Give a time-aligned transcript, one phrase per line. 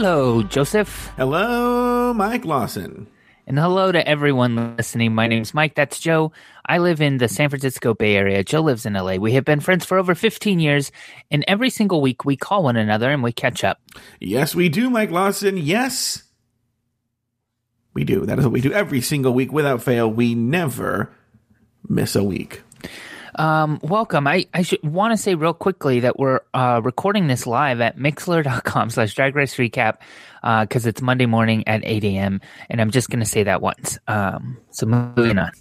[0.00, 1.10] Hello, Joseph.
[1.16, 3.08] Hello, Mike Lawson.
[3.48, 5.12] And hello to everyone listening.
[5.12, 5.74] My name's Mike.
[5.74, 6.30] That's Joe.
[6.66, 8.44] I live in the San Francisco Bay Area.
[8.44, 9.16] Joe lives in LA.
[9.16, 10.92] We have been friends for over 15 years,
[11.32, 13.80] and every single week we call one another and we catch up.
[14.20, 15.56] Yes, we do, Mike Lawson.
[15.56, 16.22] Yes,
[17.92, 18.24] we do.
[18.24, 20.08] That is what we do every single week without fail.
[20.08, 21.12] We never
[21.88, 22.62] miss a week.
[23.38, 24.26] Um, welcome.
[24.26, 27.96] I, I should want to say real quickly that we're uh, recording this live at
[27.96, 29.98] mixlr.com slash drag race recap
[30.42, 32.40] because uh, it's Monday morning at 8 a.m.
[32.68, 33.96] And I'm just going to say that once.
[34.08, 35.52] Um, so moving on.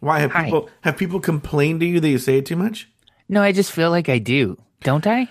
[0.00, 0.44] Why have Hi.
[0.46, 2.88] people have people complained to you that you say it too much?
[3.28, 4.56] no, I just feel like I do.
[4.82, 5.28] Don't I?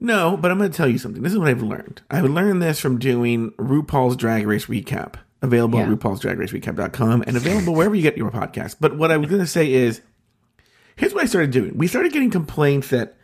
[0.00, 1.22] No, but I'm going to tell you something.
[1.22, 2.00] This is what I've learned.
[2.10, 5.84] I've learned this from doing RuPaul's Drag Race Recap, available Yeah.
[5.84, 8.76] at RuPaul's Drag Race Recap.com and available wherever you get your podcast.
[8.80, 10.00] But what I was going to say is,
[10.96, 11.76] here's what I started doing.
[11.76, 13.16] We started getting complaints that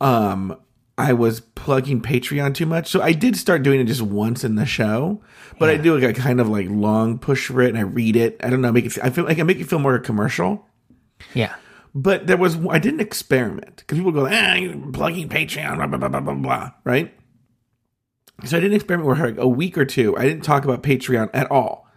[0.00, 0.56] um
[0.96, 2.88] I was plugging Patreon too much.
[2.88, 5.20] So I did start doing it just once in the show,
[5.58, 8.14] but I do like a kind of like long push for it and I read
[8.14, 8.36] it.
[8.42, 10.66] I don't know, make it I feel like I make it feel more commercial.
[11.32, 11.54] Yeah.
[11.96, 15.98] But there was I didn't experiment because people go, ah, you're plugging Patreon, blah blah
[15.98, 17.12] blah blah blah blah, right?
[18.44, 20.16] So I didn't experiment where like a week or two.
[20.16, 21.88] I didn't talk about Patreon at all,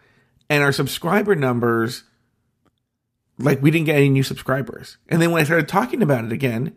[0.49, 2.03] and our subscriber numbers,
[3.37, 4.97] like we didn't get any new subscribers.
[5.09, 6.75] And then when I started talking about it again,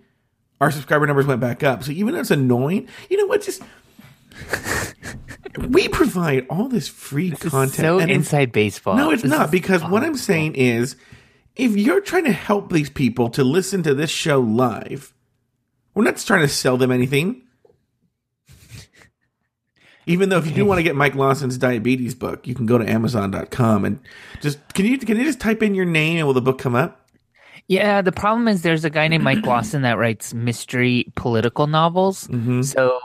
[0.60, 1.82] our subscriber numbers went back up.
[1.84, 3.42] So even though it's annoying, you know what?
[3.42, 3.62] Just
[5.58, 7.72] we provide all this free content.
[7.72, 8.96] So and inside baseball.
[8.96, 10.96] no, it's This not because what I'm saying is
[11.56, 15.12] if you're trying to help these people to listen to this show live,
[15.94, 17.42] we're not trying to sell them anything.
[20.10, 22.76] Even though if you do want to get Mike Lawson's diabetes book, you can go
[22.78, 24.00] to amazon.com and
[24.40, 26.74] just can you can you just type in your name and will the book come
[26.74, 27.08] up?
[27.68, 32.26] Yeah, the problem is there's a guy named Mike Lawson that writes mystery political novels.
[32.26, 32.62] Mm-hmm.
[32.62, 32.98] So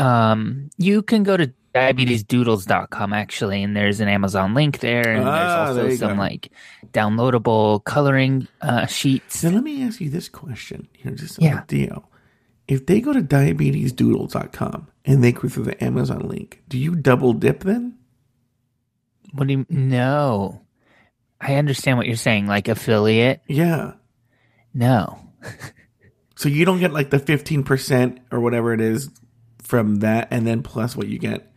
[0.00, 5.66] um, you can go to diabetesdoodles.com actually, and there's an Amazon link there, and Ah,
[5.66, 6.22] there's also you some go.
[6.22, 6.50] like
[6.92, 9.40] downloadable coloring uh, sheets.
[9.40, 10.88] So let me ask you this question.
[10.94, 11.62] Here's just a Yeah.
[11.66, 12.08] deal.
[12.68, 17.32] If they go to diabetesdoodles.com and they go through the Amazon link, do you double
[17.32, 17.96] dip then?
[19.32, 20.62] What do you No.
[21.40, 23.42] I understand what you're saying, like affiliate.
[23.46, 23.92] Yeah.
[24.72, 25.20] No.
[26.36, 29.10] So you don't get like the 15% or whatever it is
[29.62, 31.50] from that and then plus what you get.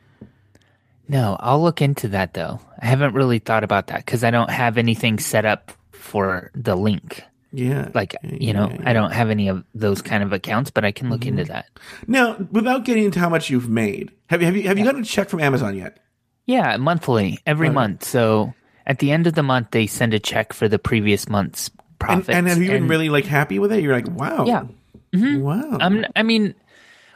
[1.08, 2.62] No, I'll look into that though.
[2.80, 6.76] I haven't really thought about that because I don't have anything set up for the
[6.76, 7.24] link.
[7.52, 7.90] Yeah.
[7.94, 11.10] Like, you know, I don't have any of those kind of accounts, but I can
[11.10, 11.66] look into that.
[12.08, 15.02] Now, without getting into how much you've made, have you have you have you gotten
[15.02, 15.98] a check from Amazon yet?
[16.46, 18.04] Yeah, monthly, every month.
[18.04, 18.54] So
[18.86, 22.00] at the end of the month, they send a check for the previous month's And,
[22.00, 22.30] profits.
[22.30, 23.82] and have you been and- really like happy with it?
[23.84, 24.46] You're like, wow.
[24.46, 24.66] Yeah.
[25.14, 25.42] Mm-hmm.
[25.42, 25.78] Wow.
[25.82, 26.54] I'm, I mean,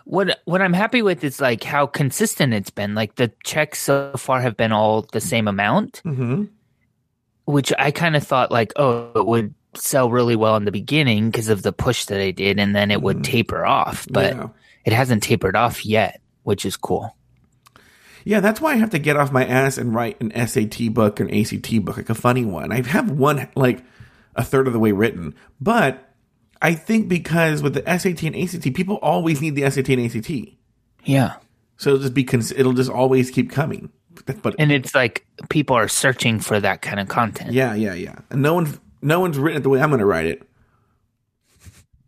[0.05, 2.95] what what I'm happy with is like how consistent it's been.
[2.95, 6.45] Like the checks so far have been all the same amount, hmm
[7.45, 11.29] which I kind of thought like, oh, it would sell really well in the beginning
[11.29, 13.23] because of the push that I did, and then it would mm.
[13.23, 14.07] taper off.
[14.09, 14.47] But Yeah.
[14.85, 17.15] it hasn't tapered off yet, which is cool.
[18.25, 21.19] Yeah, that's why I have to get off my ass and write an SAT book
[21.19, 22.71] or an ACT book, like a funny one.
[22.71, 23.83] I have one like
[24.35, 26.09] a third of the way written, but
[26.61, 30.31] I think because with the SAT and ACT, people always need the SAT and ACT.
[31.03, 31.33] Yeah.
[31.75, 33.91] So it'll just be cons- it'll just always keep coming.
[34.25, 37.51] But And it's like people are searching for that kind of content.
[37.51, 38.15] yeah, yeah, yeah.
[38.29, 40.41] And no one's no one's written it the way I'm going to write it.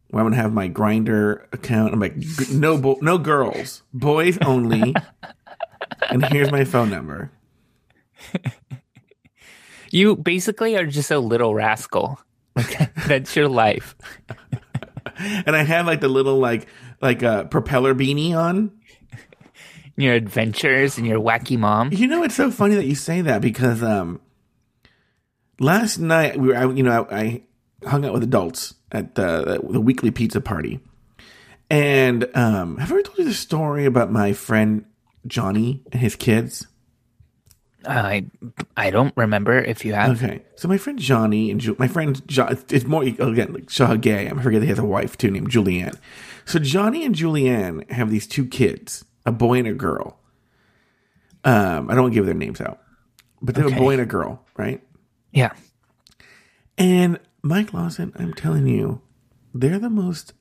[0.10, 1.94] Where I'm going to have my Grindr account.
[1.94, 2.16] I'm like,
[2.52, 4.96] no, bo- no girls, boys only.
[6.10, 7.32] and here's my phone number.
[9.96, 12.20] You basically are just a little rascal.
[13.08, 13.96] That's your life.
[15.18, 16.68] And I have like the little like
[17.02, 18.72] like uh, propeller beanie on.
[19.96, 21.94] Your adventures and your wacky mom.
[21.94, 24.20] You know, it's so funny that you say that because um,
[25.60, 27.44] last night we were, I, you know, I,
[27.84, 30.80] I hung out with adults at the the weekly pizza party,
[31.70, 34.86] and um, have I ever told you the story about my friend
[35.28, 36.68] Johnny and his kids?
[37.88, 38.26] I
[38.76, 40.24] I don't remember if you have.
[40.24, 43.96] Okay, so my friend Johnny and Ju- my friend jo- it's more again like Shaw
[43.96, 44.28] Gay.
[44.30, 45.96] I forget he has a wife too named Julianne.
[46.46, 50.20] So Johnny and Julianne have these two kids, a boy and a girl.
[51.44, 52.82] Um, I don't give their names out,
[53.42, 54.82] but they have a boy and a girl, right?
[55.36, 55.54] Yeah.
[56.78, 59.02] And Mike Lawson, I'm telling you,
[59.54, 60.34] they're the most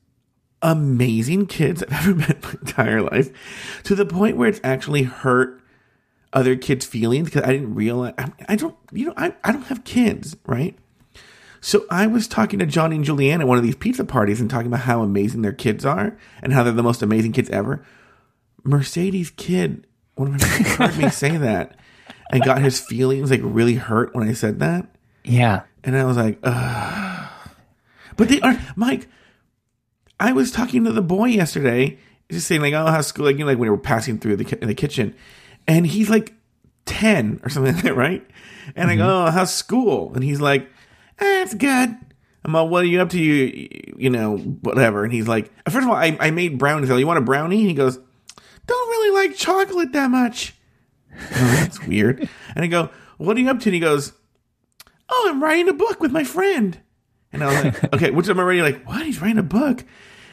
[0.61, 3.81] amazing kids I've ever met in my entire life.
[3.83, 5.61] To the point where it's actually hurt
[6.33, 9.63] other kids' feelings because I didn't realize I, I don't you know I, I don't
[9.67, 10.77] have kids, right?
[11.61, 14.49] So I was talking to Johnny and Julianne at one of these pizza parties and
[14.49, 17.83] talking about how amazing their kids are and how they're the most amazing kids ever.
[18.63, 21.77] Mercedes' kid one of my friends heard me say that
[22.31, 24.87] and got his feelings like really hurt when I said that.
[25.23, 25.63] Yeah.
[25.83, 27.29] And I was like, Ugh.
[28.17, 29.07] but they are Mike.
[30.19, 31.97] I was talking to the boy yesterday,
[32.31, 33.25] just saying like, oh, how's school?
[33.25, 35.13] Like, you know, like when we were passing through the in the kitchen,
[35.67, 36.33] and he's like
[36.85, 38.25] ten or something like that, right?
[38.75, 40.13] And I go, oh, how's school?
[40.15, 40.63] And he's like,
[41.19, 41.95] eh, it's good.
[42.43, 43.19] I'm like, what are you up to?
[43.19, 45.03] You, you know, whatever.
[45.03, 46.89] And he's like, first of all, I, I made brownies.
[46.89, 47.59] You want a brownie?
[47.59, 47.97] And he goes,
[48.67, 50.53] don't really like chocolate that much.
[51.31, 52.27] That's weird.
[52.55, 53.69] And I go, what are you up to?
[53.69, 54.13] And he goes,
[55.09, 56.79] oh, I'm writing a book with my friend.
[57.33, 59.05] And I was like, okay, which I'm already like, what?
[59.05, 59.83] He's writing a book.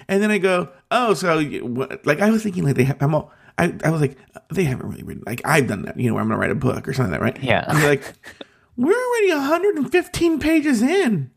[0.09, 3.15] And then I go, oh, so what- like I was thinking like they have, I'm
[3.15, 4.17] all, I, I was like,
[4.51, 6.51] they haven't really written, like I've done that, you know, where I'm going to write
[6.51, 7.45] a book or something like that, right?
[7.45, 7.65] Yeah.
[7.69, 8.13] And they're like,
[8.77, 11.31] we're already 115 pages in.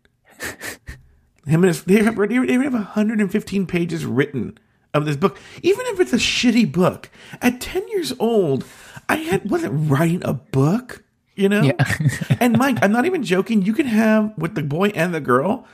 [1.46, 4.58] Him and his, they have, they have 115 pages written
[4.96, 5.38] of this book.
[5.62, 7.10] Even if it's a shitty book,
[7.42, 8.66] at 10 years old,
[9.10, 11.04] I had wasn't writing a book,
[11.36, 11.62] you know?
[11.62, 11.74] Yeah.
[12.40, 13.62] and Mike, I'm not even joking.
[13.62, 15.68] You can have with the boy and the girl,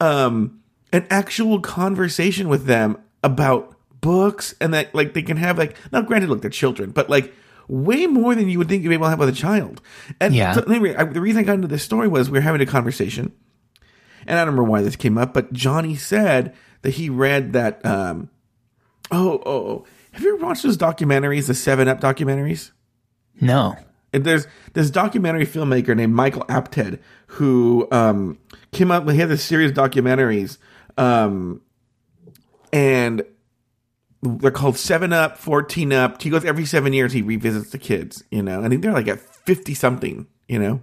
[0.00, 0.60] um,
[0.92, 6.00] an actual conversation with them about books and that like they can have like now
[6.00, 7.34] granted look they're children but like
[7.66, 9.82] way more than you would think you'd be able to have with a child
[10.20, 10.52] and Yeah.
[10.52, 12.66] so anyway I, the reason i got into this story was we were having a
[12.66, 13.32] conversation
[14.24, 17.84] and i don't remember why this came up but johnny said that he read that
[17.84, 18.30] um
[19.10, 19.86] oh oh, oh.
[20.12, 22.72] have you ever watched those documentaries the seven up documentaries
[23.40, 23.76] No.
[24.12, 28.38] and there's this documentary filmmaker named Michael Apted who um,
[28.72, 30.58] came up with he had this series of documentaries,
[30.96, 31.60] um,
[32.72, 33.22] and
[34.22, 36.20] they're called Seven Up, Fourteen Up.
[36.22, 37.12] He goes every seven years.
[37.12, 40.58] He revisits the kids, you know, and I think they're like at fifty something, you
[40.58, 40.80] know.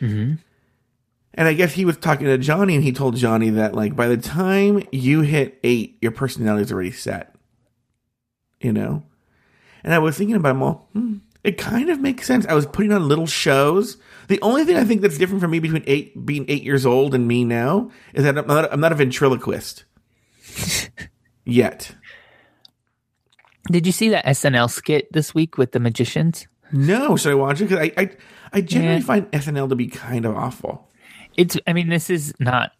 [0.00, 0.34] hmm
[1.34, 4.08] And I guess he was talking to Johnny, and he told Johnny that like by
[4.08, 7.31] the time you hit eight, your personality is already set.
[8.62, 9.02] You know,
[9.84, 10.88] and I was thinking about them all.
[10.92, 12.46] Hmm, it kind of makes sense.
[12.46, 13.96] I was putting on little shows.
[14.28, 17.14] The only thing I think that's different for me between eight being eight years old
[17.14, 19.84] and me now is that I'm not, I'm not a ventriloquist
[21.44, 21.92] yet.
[23.70, 26.46] Did you see that SNL skit this week with the magicians?
[26.72, 27.68] No, should I watch it?
[27.68, 28.10] Because I, I
[28.52, 29.02] I generally Yeah.
[29.02, 30.88] find SNL to be kind of awful.
[31.36, 31.56] It's.
[31.66, 32.72] I mean, this is not.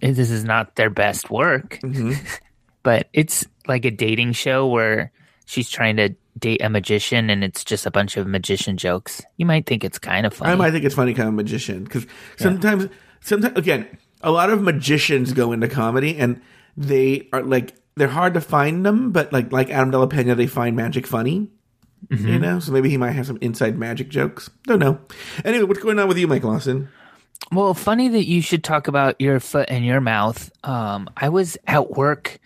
[0.00, 1.78] This is not their best work,
[2.82, 5.12] but it's like a dating show where
[5.46, 9.22] she's trying to date a magician, and it's just a bunch of magician jokes.
[9.36, 10.52] You might think it's kind of funny.
[10.52, 12.06] I might think it's funny kind of magician because
[12.36, 12.88] sometimes,
[13.20, 13.86] sometimes again,
[14.22, 16.40] a lot of magicians go into comedy and
[16.76, 20.34] they are like they're hard to find them, but like like Adam De La Pena,
[20.34, 21.48] they find magic funny.
[22.10, 24.48] You know, so maybe he might have some inside magic jokes.
[24.64, 25.00] Don't know.
[25.44, 26.88] Anyway, what's going on with you, Mike Lawson?
[27.50, 30.50] Well, funny that you should talk about your foot and your mouth.
[30.62, 32.38] Um, I was at work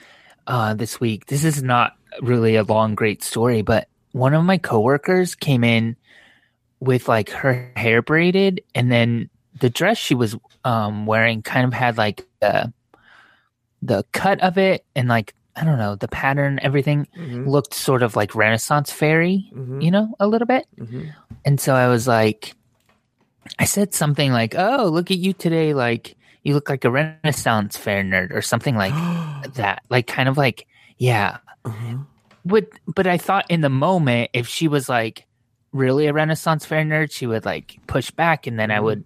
[0.47, 1.27] uh, this week.
[1.27, 5.97] This is not really a long, great story, but one of my coworkers came in
[6.81, 9.31] with like her hair braided, and then
[9.61, 12.73] the dress she was um, wearing kind of had like the
[13.83, 17.07] the cut of it, and like I don't know the pattern, everything
[17.47, 19.51] looked sort of like Renaissance fairy,
[19.83, 20.67] you know, a little bit.
[21.45, 22.55] And so I was like,
[23.59, 25.75] I said something like, "Oh, look at you today!
[25.75, 28.93] Like you look like a Renaissance fair nerd or something like
[29.55, 29.83] that.
[29.89, 30.67] Like kind of like,
[30.99, 31.99] yeah." Uh-huh.
[32.45, 35.27] But but I thought in the moment, if she was like
[35.73, 38.85] really a Renaissance fair nerd, she would like push back, and then I mm-hmm.
[38.85, 39.05] would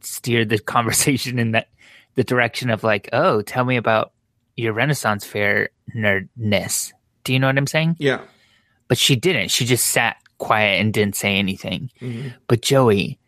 [0.00, 1.68] steer the conversation in that
[2.14, 4.12] the direction of like, "Oh, tell me about
[4.56, 6.92] your Renaissance fair nerdness."
[7.24, 7.96] Do you know what I'm saying?
[7.98, 8.20] Yeah.
[8.88, 9.50] but she didn't.
[9.50, 11.90] She just sat quiet and didn't say anything.
[12.00, 12.28] Mm-hmm.
[12.46, 13.18] But Joey,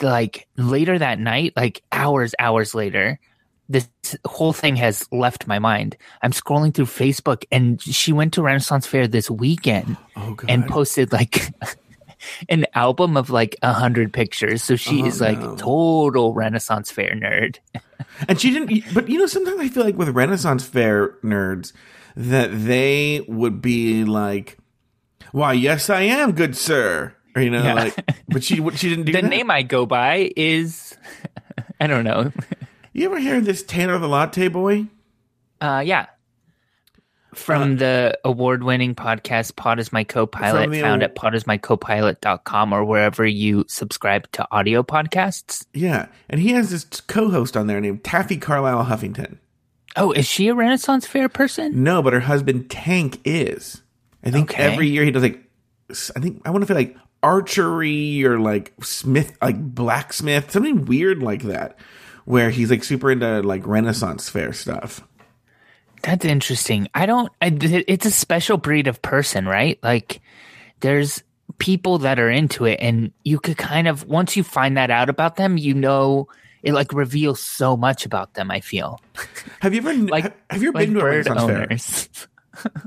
[0.00, 3.18] like later that night, like hours, hours later,
[3.68, 3.88] this
[4.26, 5.96] whole thing has left my mind.
[6.22, 11.12] I'm scrolling through Facebook and she went to Renaissance Fair this weekend Oh and posted
[11.12, 11.52] like
[12.48, 14.62] an album of like a hundred pictures.
[14.62, 15.56] So she Oh, is like no.
[15.56, 17.58] total Renaissance Fair nerd.
[18.26, 18.94] And she didn't.
[18.94, 21.72] But you know, sometimes I feel like with Renaissance fair nerds,
[22.16, 24.56] that they would be like,
[25.30, 27.74] "Why, yes, I am, good sir." Or you know, Yeah.
[27.74, 27.94] like,
[28.28, 29.28] but she she didn't do The that.
[29.28, 30.96] name I go by is
[31.80, 32.32] I don't know.
[32.92, 34.86] you ever hear this Tanner the Latte Boy?
[35.60, 36.06] Uh, yeah.
[37.34, 43.24] From the award winning podcast, Pod is My Co pilot, found at podismycopilot.com or wherever
[43.24, 45.64] you subscribe to audio podcasts.
[45.74, 49.38] Yeah, and he has this co-host on there named Taffy Carlisle Huffington.
[49.94, 51.84] Oh, is she a Renaissance Fair person?
[51.84, 53.82] No, but her husband Tank is.
[54.24, 54.62] I think Okay.
[54.62, 55.44] every year he does like,
[56.16, 61.22] I think I want to say like archery or like smith, like blacksmith, something weird
[61.22, 61.78] like that,
[62.24, 65.02] where he's like super into like Renaissance fair stuff.
[66.02, 66.88] That's interesting.
[66.94, 69.78] I don't, I, it's a special breed of person, right?
[69.82, 70.20] Like,
[70.80, 71.22] there's
[71.58, 75.08] people that are into it and you could kind of once you find that out
[75.08, 76.28] about them you know
[76.62, 79.00] it like reveals so much about them i feel
[79.60, 81.62] Have you ever like have, you ever like been to a bird Renaissance fair?
[81.62, 82.28] owners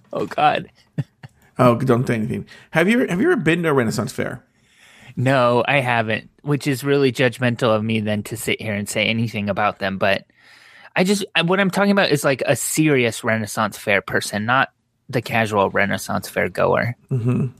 [0.13, 0.69] oh god
[1.61, 2.45] Oh, don't say anything.
[2.71, 4.43] Have you ever, have you ever been to a Renaissance fair?
[5.17, 9.07] no i haven't which is really judgmental of me then to sit here and say
[9.07, 10.25] anything about them but
[10.95, 14.69] i just what i'm talking about is like a serious renaissance fair person not
[15.09, 16.95] the casual renaissance fair goer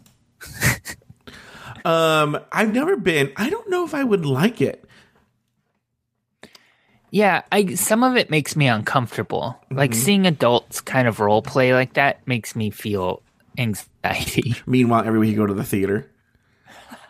[1.84, 3.32] Um, I've never been.
[3.36, 4.86] I don't know if I would like it.
[7.10, 9.60] Yeah, I some of it makes me uncomfortable.
[9.70, 13.22] Like seeing adults kind of role play like that makes me feel
[13.58, 14.56] anxiety.
[14.66, 16.12] Meanwhile, every week you go to the theater.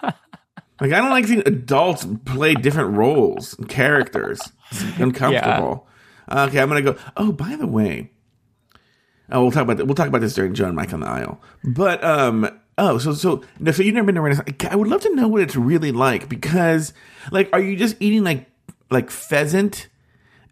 [0.81, 4.41] Like I don't like seeing adults play different roles and characters.
[4.71, 5.87] It's uncomfortable.
[6.29, 6.97] Okay, I'm gonna go.
[7.15, 8.09] Oh, by the way,
[9.31, 9.85] oh, we'll talk about that.
[9.85, 11.39] We'll talk about this during Joe and Mike on the aisle.
[11.63, 14.49] But um, oh, so so no, so you've never been to Renaissance?
[14.71, 16.93] I would love to know what it's really like because,
[17.31, 18.49] like, are you just eating like
[18.89, 19.87] like pheasant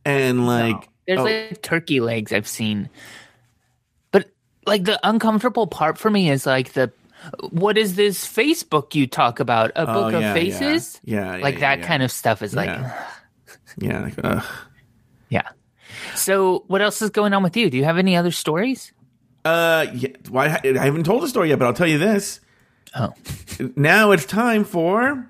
[0.06, 2.90] and like There's oh, like turkey legs I've seen.
[4.70, 6.92] Like the uncomfortable part for me is like the
[7.50, 9.72] what is this Facebook you talk about?
[9.76, 11.02] A book Oh, yeah, of faces?
[11.04, 11.36] yeah.
[11.36, 13.06] Yeah, like that kind of stuff is like Yeah.
[13.78, 14.46] yeah, like, ugh.
[15.30, 15.50] yeah.
[16.16, 17.70] So what else is going on with you?
[17.70, 18.94] Do you have any other stories?
[19.44, 22.40] Uh, yeah, well, I, I haven't told the story yet, but I'll tell you this.
[22.96, 23.14] Oh.
[23.76, 25.28] Now it's time for.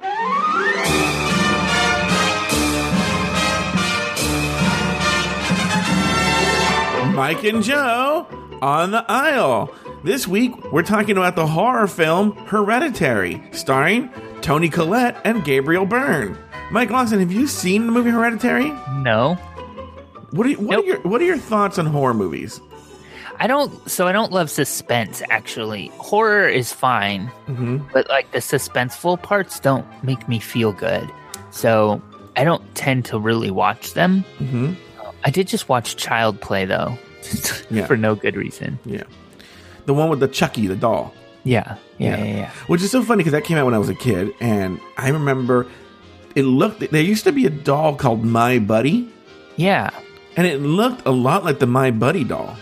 [7.16, 8.28] Mike and Joe
[8.62, 9.74] on the aisle.
[10.04, 14.10] This week, we're talking about the horror film Hereditary, starring
[14.42, 16.38] Toni Collette and Gabriel Byrne.
[16.72, 18.70] Mike Lawson, have you seen the movie Hereditary?
[19.02, 19.36] No.
[20.32, 20.84] What are, you, what, Nope.
[20.84, 22.62] are your What are your thoughts on horror movies?
[23.42, 25.88] I don't so I don't love suspense actually.
[25.98, 27.32] Horror is fine,
[27.94, 31.10] but like the suspenseful parts don't make me feel good.
[31.50, 32.02] So
[32.36, 34.24] I don't tend to really watch them.
[34.40, 34.76] Mhm.
[35.24, 36.98] I did just watch Child Play though,
[37.70, 37.86] Yeah.
[37.86, 38.80] for no good reason.
[38.86, 39.04] Yeah,
[39.86, 41.14] the one with the Chucky, the doll.
[41.44, 42.24] Yeah, yeah, Yeah.
[42.24, 42.52] yeah, yeah.
[42.68, 45.10] Which is so funny because that came out when I was a kid, and I
[45.10, 45.68] remember
[46.36, 46.80] it looked.
[46.92, 49.10] There used to be a doll called My Buddy,
[49.56, 49.90] Yeah.
[50.36, 52.56] and it looked a lot like the My Buddy doll.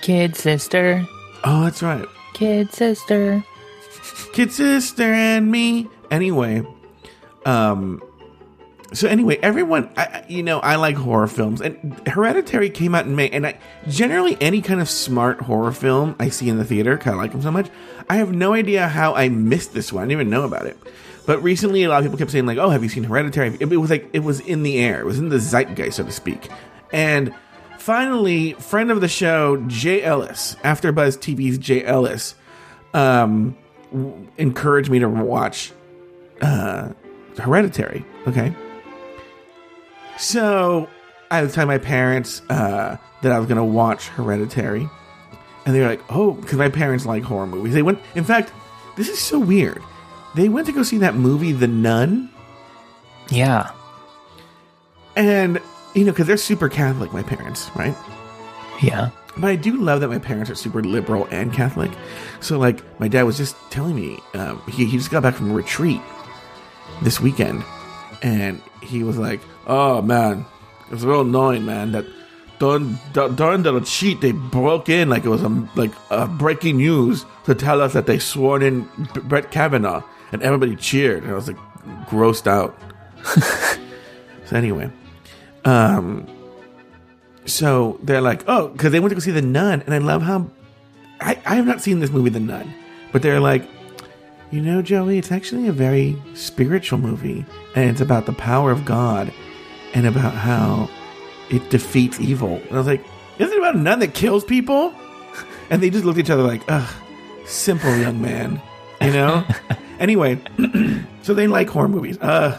[0.00, 1.06] Kid sister,
[1.44, 3.44] Oh, that's right, kid sister.
[4.32, 5.88] kid sister and me.
[6.10, 6.62] Anyway,
[7.46, 8.00] um,
[8.92, 13.16] so anyway, everyone, I, you know, I like horror films, and Hereditary came out in
[13.16, 13.58] May, and I
[13.88, 17.32] generally any kind of smart horror film I see in the theater, kind of like
[17.32, 17.68] them so much.
[18.08, 20.02] I have no idea how I missed this one.
[20.02, 20.76] I didn't even know about it.
[21.26, 23.72] But recently, a lot of people kept saying like, "Oh, have you seen Hereditary?" It,
[23.72, 26.12] it was like it was in the air, it was in the zeitgeist, so to
[26.12, 26.48] speak.
[26.92, 27.34] And
[27.78, 32.34] finally, friend of the show, Jay Ellis, AfterBuzz TV's Jay Ellis,
[32.92, 33.56] um,
[33.92, 35.72] w- encouraged me to watch
[36.40, 36.90] uh,
[37.38, 38.04] Hereditary.
[38.26, 38.52] Okay.
[40.22, 40.88] So
[41.32, 44.88] I was telling my parents uh, that I was going to watch Hereditary,
[45.66, 47.74] and they were like, "Oh," because my parents like horror movies.
[47.74, 47.98] They went.
[48.14, 48.52] In fact,
[48.96, 49.82] this is so weird.
[50.36, 52.30] They went to go see that movie, The Nun,
[53.30, 53.70] Yeah.
[55.16, 55.60] and
[55.94, 57.94] you know, because they're super Catholic, my parents, right?
[58.82, 59.10] Yeah.
[59.36, 61.90] But I do love that my parents are super liberal and Catholic.
[62.40, 65.50] So, like, my dad was just telling me, um, he, he just got back from
[65.50, 66.00] a retreat
[67.02, 67.62] this weekend.
[68.22, 70.44] And he was like, oh, man,
[70.86, 72.06] it was real annoying, man, that
[72.58, 77.26] during, during the retreat, they broke in like it was a, like a breaking news
[77.44, 78.88] to tell us that they sworn in
[79.24, 80.02] Brett Kavanaugh.
[80.30, 81.24] And everybody cheered.
[81.24, 81.58] And I was like,
[82.06, 82.78] grossed out.
[84.46, 84.90] so, anyway.
[85.64, 86.26] Um,
[87.46, 90.22] so they're like, oh, because they went to go see The Nun, and I love
[90.22, 90.50] how
[91.20, 92.72] I, I have not seen this movie, The Nun,
[93.12, 93.68] but they're like,
[94.50, 98.84] you know, Joey, it's actually a very spiritual movie, and it's about the power of
[98.84, 99.32] God
[99.94, 100.88] and about how
[101.50, 102.56] it defeats evil.
[102.56, 103.04] And I was like,
[103.38, 104.94] isn't it about a nun that kills people?
[105.70, 106.88] And they just looked at each other like, ugh,
[107.46, 108.60] simple young man,
[109.00, 109.46] you know?
[109.98, 110.38] anyway,
[111.22, 112.18] so they like horror movies.
[112.18, 112.58] Uh,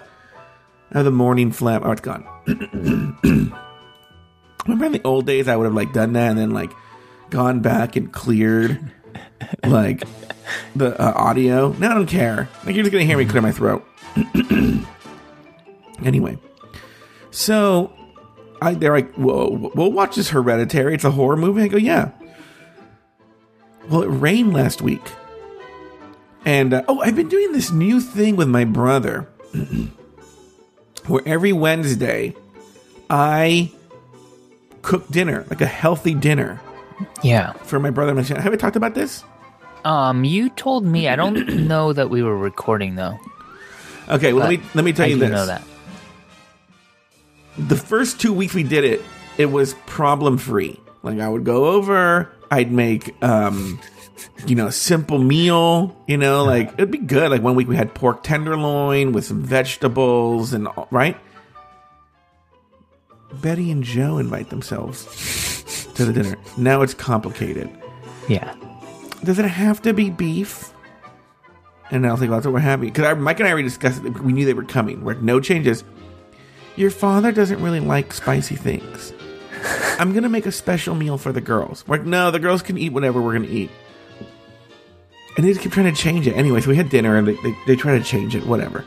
[0.94, 1.82] uh, the morning flap.
[1.84, 2.26] Oh, it's gone.
[4.66, 6.72] Remember in the old days, I would have like done that and then like
[7.30, 8.80] gone back and cleared
[9.66, 10.04] like
[10.76, 11.74] the uh, audio.
[11.74, 12.48] Now I don't care.
[12.66, 13.86] Like you're just gonna hear me clear my throat.
[16.06, 16.38] anyway,
[17.34, 17.92] so
[18.62, 20.94] I they're like, "Whoa, we'll watch this Hereditary.
[20.94, 22.12] It's a horror movie." I go, "Yeah."
[23.90, 25.02] Well, it rained last week,
[26.46, 29.28] and uh, oh, I've been doing this new thing with my brother,
[31.08, 32.34] where every Wednesday
[33.10, 33.72] I
[34.82, 36.62] cook dinner, like a healthy dinner
[37.24, 37.54] Yeah.
[37.54, 38.42] for my brother and my sister.
[38.42, 39.24] Have I talked about this?
[39.86, 41.10] Um, you told me.
[41.10, 43.20] I don't know that we were recording though.
[44.08, 45.30] Okay, well, let me let me tell I you this.
[45.30, 45.62] know that.
[47.58, 49.02] The first two weeks we did it,
[49.38, 50.80] it was problem free.
[51.04, 53.80] Like I would go over, I'd make um
[54.48, 57.32] you know, a simple meal, you know, like it'd be good.
[57.32, 61.18] Like one week we had pork tenderloin with some vegetables and all- right?
[63.42, 65.06] Betty and Joe invite themselves
[65.96, 66.38] to the dinner.
[66.58, 67.70] Now it's complicated.
[68.30, 68.54] Yeah.
[69.24, 70.72] Does it have to be beef?
[71.92, 72.86] And I was like, well, that's what we're happy.
[72.88, 74.20] Because Mike and I already discussed it.
[74.20, 75.04] We knew they were coming.
[75.04, 75.84] We're like, no changes.
[76.76, 79.14] Your father doesn't really like spicy things.
[80.00, 81.88] I'm going to make a special meal for the girls.
[81.88, 83.72] We're like, no, the girls can eat whatever we're going to eat.
[85.36, 86.34] And they just keep trying to change it.
[86.34, 88.86] Anyway, so we had dinner and they, they, they try to change it, whatever.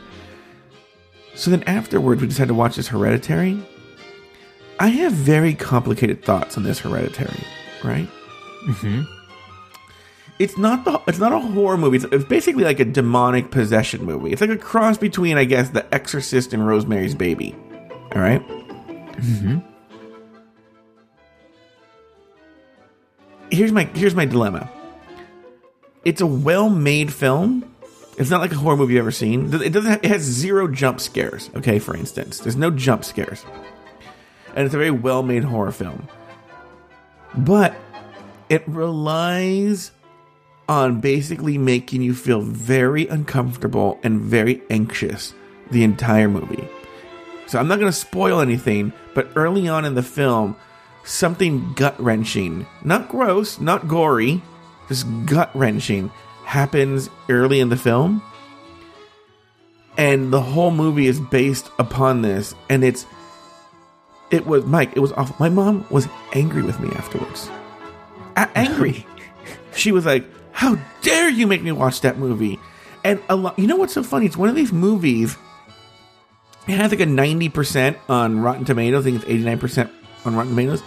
[1.35, 3.65] So then afterwards, we decided to watch this Hereditary.
[4.79, 7.43] I have very complicated thoughts on this Hereditary,
[7.83, 8.09] right?
[8.67, 9.03] Mm-hmm.
[10.39, 11.97] it's not the it's not a horror movie.
[11.97, 14.31] It's, it's basically like a demonic possession movie.
[14.31, 17.55] It's like a cross between, I guess, The Exorcist and Rosemary's Baby.
[18.15, 18.45] All right?
[18.47, 19.59] Mm-hmm.
[23.49, 24.69] Here's my here's my dilemma.
[26.03, 27.69] It's a well-made film.
[28.17, 29.53] It's not like a horror movie you've ever seen.
[29.53, 29.91] It doesn't.
[29.91, 31.49] Have, it has zero jump scares.
[31.55, 33.45] Okay, for instance, there's no jump scares,
[34.55, 36.07] and it's a very well-made horror film.
[37.35, 37.75] But
[38.49, 39.91] it relies
[40.69, 45.33] on basically making you feel very uncomfortable and very anxious
[45.71, 46.67] the entire movie.
[47.47, 50.55] So I'm not going to spoil anything, but early on in the film,
[51.03, 54.41] something gut wrenching, not gross, not gory,
[54.89, 56.11] just gut wrenching
[56.45, 58.21] happens early in the film.
[59.97, 62.53] And the whole movie is based upon this.
[62.69, 63.05] And it's,
[64.29, 65.35] it was, Mike, it was awful.
[65.39, 67.49] My mom was angry with me afterwards.
[68.35, 69.05] A- angry.
[69.75, 72.59] she was like, How dare you make me watch that movie?
[73.03, 74.25] And a lot, you know what's so funny?
[74.25, 75.35] It's one of these movies.
[76.67, 79.05] It has like a 90% on Rotten Tomatoes.
[79.05, 79.89] I think it's 89%
[80.25, 80.83] on Rotten Tomatoes.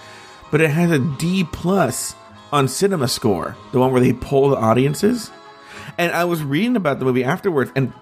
[0.51, 2.15] But it has a D plus
[2.53, 5.31] on CinemaScore, the one where they poll the audiences.
[5.97, 7.93] And I was reading about the movie afterwards, and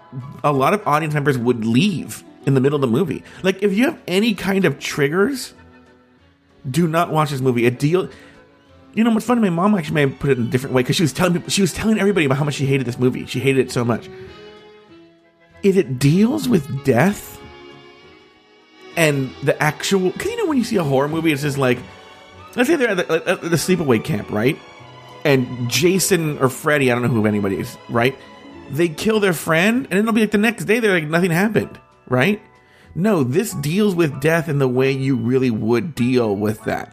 [0.43, 3.23] a lot of audience members would leave in the middle of the movie.
[3.43, 5.55] Like, if you have any kind of triggers,
[6.69, 7.67] do not watch this movie.
[7.67, 8.09] It deal.
[8.95, 9.43] You know what's funny?
[9.43, 11.35] My mom actually may have put it in a different way because she was telling
[11.35, 13.27] people, she was telling everybody about how much she hated this movie.
[13.27, 14.09] She hated it so much.
[15.63, 17.38] If it deals with death
[18.99, 21.79] and the actual, because you know when you see a horror movie, it's just like,
[22.57, 24.59] let's say they're at the, at the sleepaway camp, right?
[25.25, 28.19] And Jason or Freddy, I don't know who anybody is, right?
[28.71, 31.81] They kill their friend, and it'll be like the next day they're like nothing happened,
[32.09, 32.43] right?
[32.97, 36.93] No, this deals with death in the way you really would deal with that.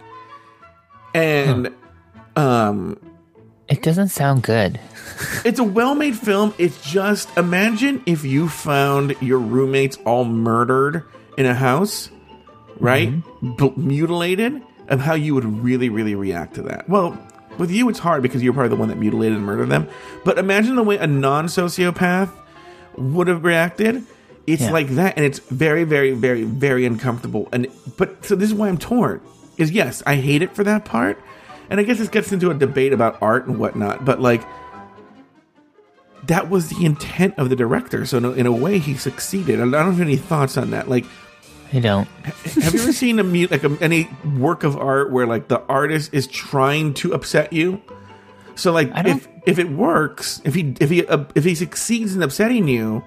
[1.16, 1.74] And
[2.36, 3.00] um
[3.68, 4.80] It doesn't sound good.
[5.46, 6.54] it's a well-made film.
[6.60, 11.04] It's just imagine if you found your roommates all murdered
[11.38, 12.10] in a house,
[12.80, 13.10] right?
[13.10, 13.56] Mm-hmm.
[13.56, 16.88] B- mutilated, and how you would really, really react to that.
[16.90, 17.18] Well,
[17.58, 19.88] with you, it's hard because you're probably the one that mutilated and murdered them.
[20.24, 22.30] But imagine the way a non-sociopath
[22.98, 24.04] would have reacted.
[24.48, 24.72] It's Yeah.
[24.72, 27.50] like that, and it's very, very, very, very uncomfortable.
[27.52, 27.68] And
[27.98, 29.22] but so this is why I'm torn.
[29.58, 31.18] Is yes, I hate it for that part,
[31.70, 34.06] and I guess this gets into a debate about art and whatnot.
[34.06, 34.44] But like,
[36.28, 38.06] that was the intent of the director.
[38.06, 39.60] So in a, in a way, he succeeded.
[39.60, 40.90] And I don't have any thoughts on that.
[40.90, 41.06] Like,
[41.74, 42.08] I don't.
[42.24, 46.14] have you ever seen a like a, any work of art where like the artist
[46.14, 47.82] is trying to upset you?
[48.56, 52.24] So like, if if it works, if he if he uh, if he succeeds in
[52.24, 53.04] upsetting you,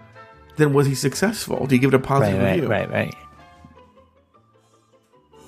[0.57, 1.67] then was he successful?
[1.67, 2.69] Do you give it a positive right, review?
[2.69, 3.15] right, right.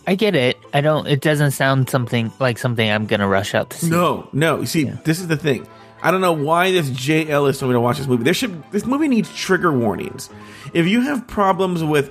[0.07, 0.57] I get it.
[0.73, 1.07] I don't.
[1.07, 3.91] It doesn't sound something like something I'm gonna rush out to see.
[3.91, 4.61] No, no.
[4.61, 5.67] You see, this is the thing.
[6.03, 7.29] I don't know why this J.
[7.29, 8.25] Ellis told me to watch this movie.
[8.25, 10.31] There should this movie needs trigger warnings.
[10.73, 12.11] If you have problems with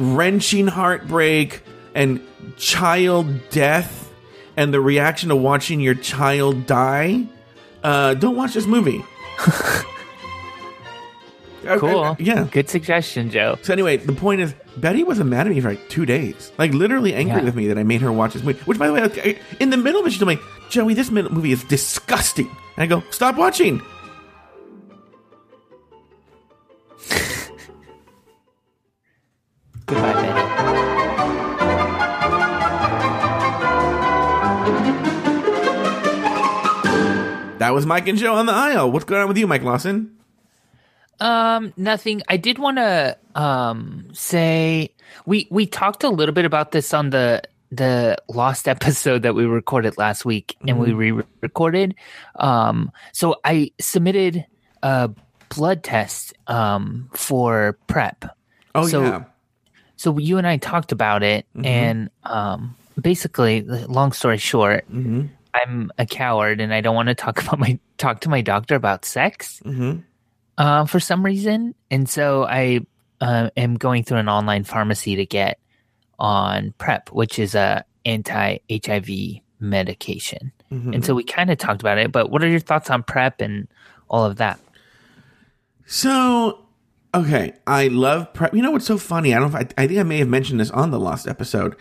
[0.00, 1.62] wrenching heartbreak
[1.94, 2.20] and
[2.56, 4.10] child death
[4.56, 7.26] and the reaction to watching your child die,
[7.84, 9.04] uh, don't watch this movie.
[11.78, 12.16] Cool.
[12.18, 12.48] yeah.
[12.50, 13.58] Good suggestion, Joe.
[13.62, 16.72] So anyway, the point is, Betty wasn't mad at me for like two days, like
[16.72, 17.44] literally angry Yeah.
[17.44, 18.58] with me that I made her watch this movie.
[18.64, 20.38] Which, by the way, in the middle of it, she told me,
[20.70, 22.46] "Joey, this movie is disgusting."
[22.78, 23.82] And I go, "Stop watching."
[29.90, 31.50] Goodbye, Betty.
[37.58, 38.90] That was Mike and Joe on the aisle.
[38.90, 40.16] What's going on with you, Mike Lawson?
[41.20, 42.22] Um, nothing.
[42.26, 44.94] I did want to um say
[45.26, 49.44] we we talked a little bit about this on the the lost episode that we
[49.44, 50.96] recorded last week and we Mm-hmm.
[50.96, 51.94] re-recorded.
[52.36, 54.46] Um, so I submitted
[54.82, 55.10] a
[55.54, 58.24] blood test um, for prep.
[58.74, 59.24] Oh So- yeah.
[60.00, 61.66] So you and I talked about it, Mm-hmm.
[61.66, 65.26] and um, basically, long story short, Mm-hmm.
[65.52, 68.76] I'm a coward and I don't want to talk about my talk to my doctor
[68.76, 69.98] about sex Mm-hmm.
[70.56, 72.80] uh, for some reason, and so I
[73.20, 75.58] uh, am going through an online pharmacy to get
[76.18, 79.08] on PrEP, which is a anti HIV
[79.60, 80.50] medication.
[80.72, 80.94] Mm-hmm.
[80.94, 83.42] And so we kind of talked about it, but what are your thoughts on PrEP
[83.42, 83.68] and
[84.08, 84.58] all of that?
[85.84, 86.64] So,
[87.14, 88.54] okay, I love prep.
[88.54, 89.34] You know what's so funny?
[89.34, 89.54] I don't.
[89.54, 91.76] I, I think I may have mentioned this on the last episode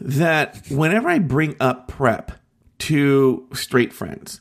[0.00, 2.32] that whenever I bring up prep
[2.78, 4.40] to straight friends,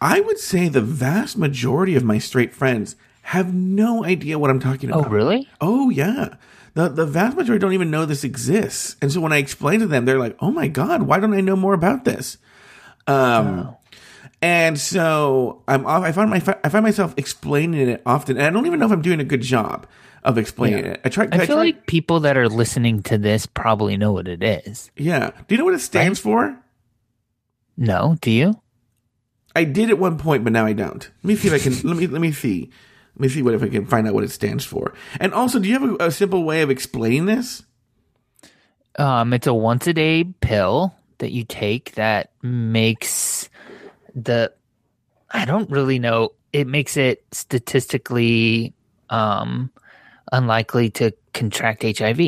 [0.00, 4.60] I would say the vast majority of my straight friends have no idea what I'm
[4.60, 4.98] talking about.
[4.98, 5.12] Oh, about.
[5.12, 5.48] really?
[5.60, 6.36] Oh yeah.
[6.74, 8.96] The the vast majority don't even know this exists.
[9.00, 11.40] And so when I explain to them, they're like, "Oh my god, why don't I
[11.40, 12.36] know more about this?"
[13.06, 13.76] Um
[14.44, 18.50] and so I'm off, I find my I find myself explaining it often, and I
[18.50, 19.86] don't even know if I'm doing a good job
[20.22, 21.00] of explaining it.
[21.02, 21.26] I try.
[21.32, 24.90] I feel try- like people that are listening to this probably know what it is.
[24.96, 25.30] yeah.
[25.48, 26.54] Do you know what it stands for?
[27.78, 28.60] No, do you?
[29.56, 31.10] I did at one point, but now I don't.
[31.22, 31.88] Let me see if I can.
[31.88, 32.70] let me let me see.
[33.16, 34.92] Let me see what if I can find out what it stands for.
[35.20, 37.62] And also, do you have a, a simple way of explaining this?
[38.98, 43.48] Um, it's a once a day pill that you take that makes
[44.14, 44.52] the
[45.30, 46.30] I don't really know.
[46.52, 48.72] It makes it statistically
[49.10, 49.70] um
[50.32, 52.20] unlikely to contract HIV.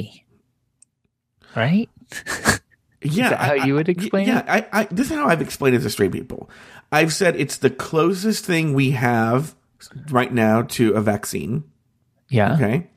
[1.54, 1.88] Right?
[3.02, 4.66] Yeah, how I- you would explain Yeah, it?
[4.72, 6.50] I, I, this is how I've explained it to straight people.
[6.90, 9.54] I've said it's the closest thing we have
[10.10, 11.62] right now to a vaccine.
[12.30, 12.54] Yeah.
[12.54, 12.88] Okay.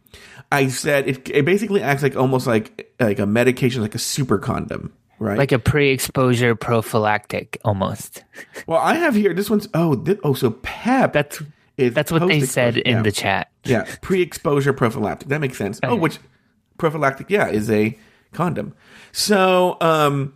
[0.51, 4.39] I said it, it basically acts like almost like like a medication, like a super
[4.39, 5.37] condom, right?
[5.37, 8.23] Like a pre exposure prophylactic almost.
[8.67, 9.33] well, I have here.
[9.33, 11.13] This one's oh thi- oh so PEP.
[11.13, 11.41] That's
[11.79, 13.01] is that's what they said in yeah.
[13.01, 13.49] the chat.
[13.63, 15.29] yeah pre-exposure prophylactic.
[15.29, 15.79] That makes sense.
[15.81, 16.19] Oh, which
[16.77, 17.29] prophylactic?
[17.29, 17.97] Yeah, is a
[18.33, 18.75] condom.
[19.11, 20.33] So um,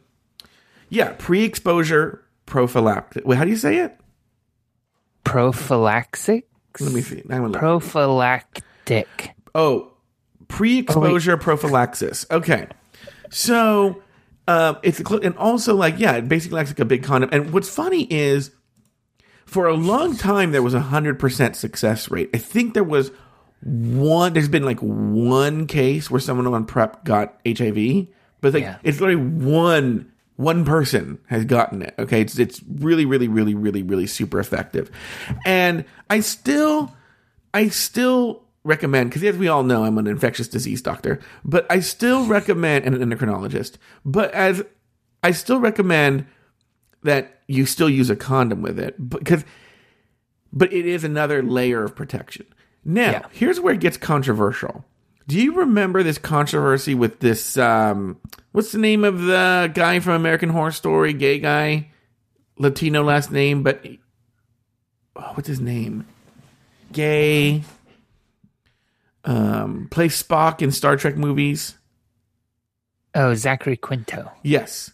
[0.90, 3.26] yeah, pre-exposure prophylactic.
[3.26, 4.00] Wait, how do you say it?
[5.24, 6.44] Prophylaxis?
[6.80, 7.22] Let me see.
[7.22, 7.60] I'm gonna look.
[7.60, 9.36] Prophylactic.
[9.54, 9.92] Oh,
[10.48, 12.26] pre-exposure prophylaxis.
[12.32, 12.68] Okay,
[13.30, 14.02] so
[14.48, 17.30] um, it's and also like yeah, it basically acts like a big condom.
[17.32, 18.52] And what's funny is,
[19.46, 22.30] for a long time there was a hundred percent success rate.
[22.34, 23.12] I think there was
[23.62, 24.34] one.
[24.34, 28.08] There's been like one case where someone on prep got HIV,
[28.42, 28.78] but like Yeah.
[28.84, 30.10] it's literally one.
[30.36, 31.94] One person has gotten it.
[32.00, 34.90] Okay, it's it's really, really, really, really, really super effective,
[35.46, 36.92] and I still
[37.54, 41.80] I still recommend because as we all know, I'm an infectious disease doctor, but I
[41.80, 43.76] still recommend and an endocrinologist.
[44.06, 44.64] But as
[45.22, 46.26] I still recommend
[47.04, 49.44] that you still use a condom with it because,
[50.52, 52.46] but it is another layer of protection.
[52.86, 53.26] Now, Yeah.
[53.32, 54.86] here's where it gets controversial.
[55.28, 57.58] Do you remember this controversy with this?
[57.58, 58.18] Um,
[58.52, 61.14] what's the name of the guy from American Horror Story?
[61.14, 61.92] Gay guy,
[62.58, 63.86] Latino last name, but
[65.16, 66.06] oh, what's his name?
[66.92, 67.64] Gay.
[69.26, 71.78] Um, plays Spock in Star Trek movies.
[73.16, 74.32] Oh, Zachary Quinto.
[74.44, 74.92] Yes.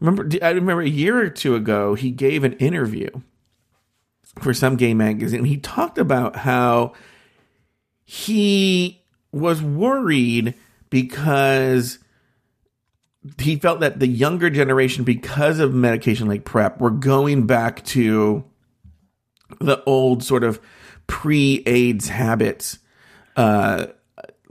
[0.00, 3.10] Remember, I remember a year or two ago, he gave an interview
[4.38, 5.44] for some gay magazine.
[5.44, 6.92] He talked about how
[8.04, 9.02] he
[9.32, 10.54] was worried
[10.88, 11.98] because
[13.38, 18.44] he felt that the younger generation, because of medication like PrEP, were going back to
[19.60, 20.60] the old sort of
[21.06, 22.78] pre AIDS habits
[23.38, 23.86] uh,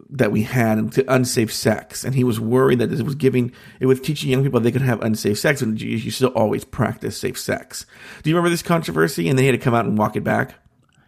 [0.09, 2.03] that we had to unsafe sex.
[2.03, 4.81] And he was worried that it was giving, it was teaching young people they could
[4.81, 7.85] have unsafe sex and you, you still always practice safe sex.
[8.23, 9.27] Do you remember this controversy?
[9.27, 10.55] And they had to come out and walk it back.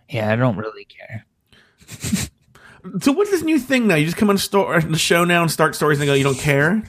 [0.10, 1.26] Yeah, I don't really care.
[3.02, 3.96] So what's this new thing now?
[3.96, 6.40] You just come on sto- the show now and start stories and go, you don't
[6.40, 6.82] care?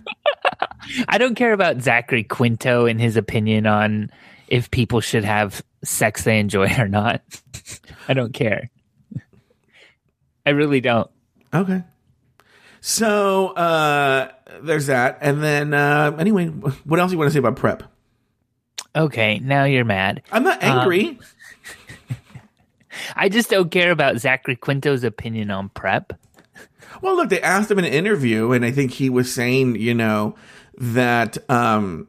[1.09, 4.09] I don't care about Zachary Quinto and his opinion on
[4.47, 7.23] if people should have sex they enjoy or not.
[8.07, 8.71] I don't care.
[10.45, 11.11] I really don't.
[11.53, 11.83] Okay.
[12.81, 14.31] So uh,
[14.63, 15.19] there's that.
[15.21, 17.83] And then uh, anyway, what else do you want to say about prep?
[18.95, 20.23] Okay, now you're mad.
[20.33, 21.19] I'm not angry.
[23.17, 26.13] I just don't care about Zachary Quinto's opinion on prep.
[27.01, 29.95] Well, look, they asked him in an interview, and I think he was saying, you
[29.95, 30.35] know,
[30.77, 32.09] that um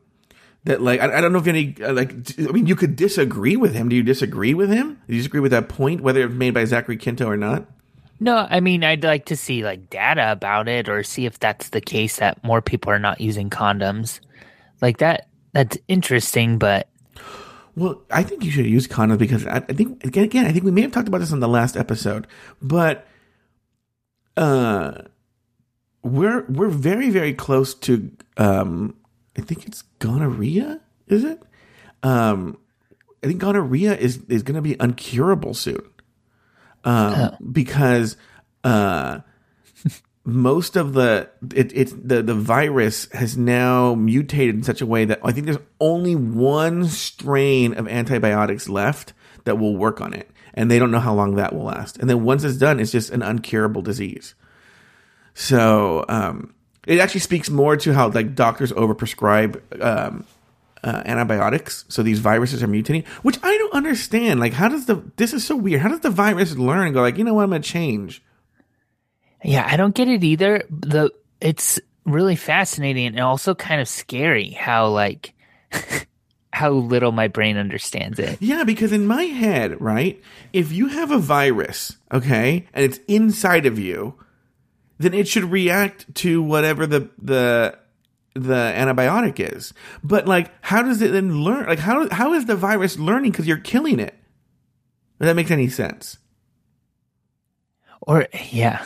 [0.63, 3.55] that like I, I don't know if any uh, like I mean, you could disagree
[3.55, 3.89] with him.
[3.89, 4.99] Do you disagree with him?
[5.07, 7.67] Do you disagree with that point, whether it's made by Zachary Quinto or not?
[8.21, 11.69] No, I mean I'd like to see like data about it or see if that's
[11.69, 14.19] the case that more people are not using condoms.
[14.79, 16.87] Like that that's interesting, but
[17.75, 20.63] Well, I think you should use condoms because I, I think again, again, I think
[20.63, 22.27] we may have talked about this on the last episode,
[22.61, 23.07] but
[24.37, 25.01] uh,
[26.03, 28.95] we're we're very very close to um,
[29.35, 30.79] I think it's gonorrhea.
[31.07, 31.41] Is it?
[32.03, 32.59] Um,
[33.23, 35.83] I think gonorrhea is is going to be uncurable soon,
[36.83, 38.17] um, because
[38.63, 39.19] uh,
[40.23, 45.05] most of the it, it's the the virus has now mutated in such a way
[45.05, 49.13] that I think there's only one strain of antibiotics left
[49.45, 51.97] that will work on it, and they don't know how long that will last.
[51.97, 54.35] And then once it's done, it's just an uncurable disease.
[55.33, 56.53] So um,
[56.85, 60.25] it actually speaks more to how like doctors overprescribe um,
[60.83, 64.39] uh, antibiotics, so these viruses are mutating, which I don't understand.
[64.39, 65.81] Like, how does the this is so weird?
[65.81, 68.23] How does the virus learn and go like, you know what, I'm gonna change?
[69.43, 70.63] yeah, I don't get it either.
[70.69, 75.33] The it's really fascinating and also kind of scary how like
[76.53, 78.37] how little my brain understands it.
[78.41, 80.21] Yeah, because in my head, right,
[80.53, 84.15] if you have a virus, okay, and it's inside of you,
[84.99, 87.77] then it should react to whatever the the
[88.33, 89.73] the antibiotic is.
[90.03, 91.67] But like, how does it then learn?
[91.67, 94.15] Like, how how is the virus learning because you're killing it?
[95.19, 96.17] If that makes any sense?
[98.01, 98.83] Or yeah,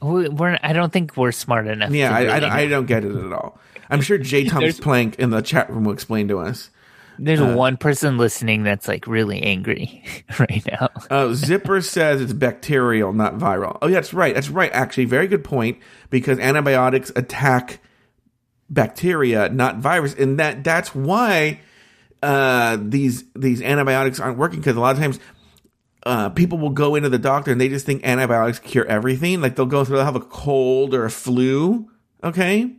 [0.00, 1.90] we, we're I don't think we're smart enough.
[1.90, 2.60] Yeah, I, really I.
[2.60, 3.58] I don't get it at all.
[3.90, 4.44] I'm sure J.
[4.48, 6.70] Thomas Plank in the chat room will explain to us.
[7.18, 10.04] There's uh, one person listening that's like really angry
[10.38, 10.88] right now.
[11.10, 13.78] Oh, Zipper says it's bacterial, not viral.
[13.82, 14.34] Oh, yeah, that's right.
[14.34, 14.72] That's right.
[14.72, 15.78] Actually, very good point
[16.10, 17.80] because antibiotics attack
[18.70, 21.60] bacteria, not virus, and that that's why
[22.22, 25.18] uh, these these antibiotics aren't working because a lot of times.
[26.06, 29.40] Uh, people will go into the doctor and they just think antibiotics cure everything.
[29.40, 31.88] Like they'll go through, they'll have a cold or a flu,
[32.22, 32.76] okay,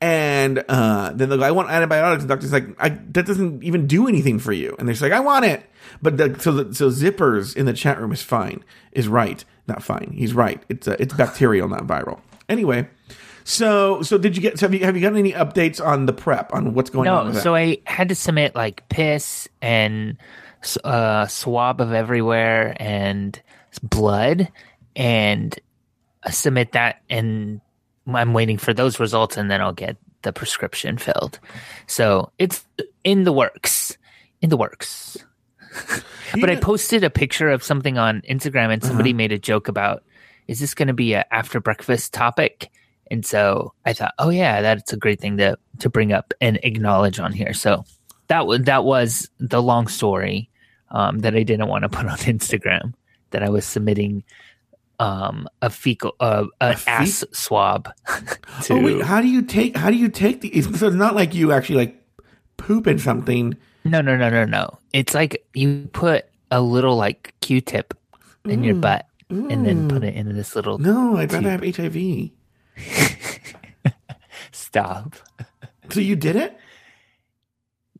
[0.00, 3.86] and uh, then they'll go, "I want antibiotics." The doctor's like, I, "That doesn't even
[3.86, 5.62] do anything for you." And they're like, "I want it."
[6.02, 9.82] But the, so the, so zippers in the chat room is fine, is right, not
[9.82, 10.12] fine.
[10.14, 10.62] He's right.
[10.68, 12.20] It's uh, it's bacterial, not viral.
[12.48, 12.88] Anyway,
[13.48, 14.58] so so did you get?
[14.58, 17.32] So have you have you gotten any updates on the prep on what's going on?
[17.32, 17.54] No, so?
[17.54, 20.16] I had to submit like piss and
[20.82, 23.40] uh, swab of everywhere and
[23.84, 24.48] blood
[24.96, 25.56] and
[26.28, 27.60] submit that, and
[28.12, 31.38] I'm waiting for those results, and then I'll get the prescription filled.
[31.86, 32.64] So it's
[33.04, 33.96] in the works,
[34.42, 35.18] in the works.
[36.40, 39.16] but I posted a picture of something on Instagram, and somebody Uh-huh.
[39.18, 40.02] made a joke about,
[40.48, 42.70] "Is this going to be a after breakfast topic?"
[43.10, 46.58] And so I thought, oh yeah, that's a great thing to to bring up and
[46.62, 47.52] acknowledge on here.
[47.52, 47.84] So
[48.28, 50.50] that was that was the long story
[50.90, 52.94] um, that I didn't want to put on Instagram.
[53.30, 54.24] That I was submitting
[54.98, 57.90] um, a fecal uh, an fe- ass swab.
[58.62, 59.76] to, oh wait, how do you take?
[59.76, 60.62] How do you take the?
[60.62, 62.02] So it's not like you actually like
[62.56, 63.56] poop in something.
[63.84, 64.78] no, no, no, no, no.
[64.92, 67.94] It's like you put a little like Q-tip
[68.44, 72.30] in your butt and then put it into this little No, I'd rather have HIV.
[74.52, 75.14] stop.
[75.90, 76.56] So you did it?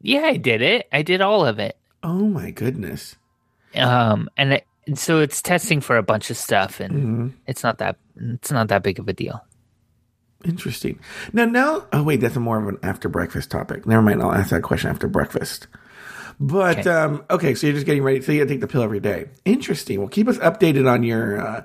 [0.02, 0.88] Yeah, I did it.
[0.92, 1.76] I did all of it.
[2.02, 3.16] Oh my goodness.
[3.74, 7.28] um and, it, and so it's testing for a bunch of stuff and Mm-hmm.
[7.46, 9.44] it's not that it's not that big of a deal
[10.44, 11.00] Interesting.
[11.32, 13.84] Now, now, oh wait, that's more of an after breakfast topic.
[13.86, 14.22] Never mind.
[14.22, 15.66] I'll ask that question after breakfast.
[16.38, 16.90] But Okay.
[16.90, 18.20] um, okay, so you're just getting ready.
[18.20, 19.30] So you take the pill every day.
[19.44, 19.98] Interesting.
[19.98, 21.64] Well, keep us updated on your uh,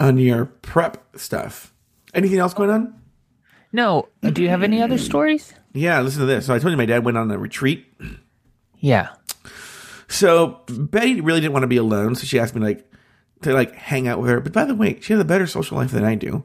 [0.00, 1.74] on your prep stuff.
[2.16, 2.94] Anything else going on?
[3.72, 6.46] no do you have any other stories Yeah, listen to this.
[6.46, 7.86] So I told you my dad went on a retreat.
[8.78, 9.08] yeah
[10.08, 12.90] So Betty really didn't want to be alone, so she asked me like
[13.42, 14.40] to like hang out with her.
[14.40, 16.44] But by the way, she has a better social life than I do.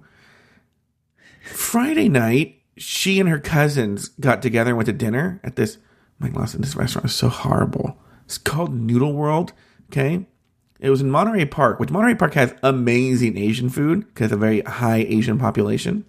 [1.45, 5.77] Friday night, she and her cousins got together and went to dinner at this.
[6.19, 7.97] Mike Lawson, this restaurant is so horrible.
[8.25, 9.53] It's called Noodle World.
[9.89, 10.27] Okay,
[10.81, 14.61] it was in Monterey Park, which Monterey Park has amazing Asian food because a very
[14.61, 16.03] high Asian population.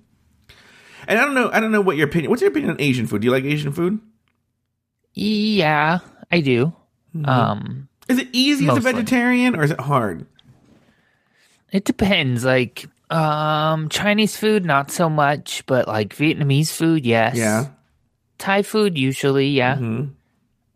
[1.07, 2.31] And I don't know, I don't know what your opinion.
[2.31, 3.21] What's your opinion on Asian food?
[3.23, 4.01] Do you like Asian food?
[5.15, 5.99] yeah
[6.31, 6.73] i do
[7.15, 7.29] Mm-hmm.
[7.29, 10.25] um Is it easy as a vegetarian or is it hard?
[11.71, 17.67] it depends like um chinese food not so much but like vietnamese food yes Yeah.
[18.39, 20.05] thai food usually yeah hmm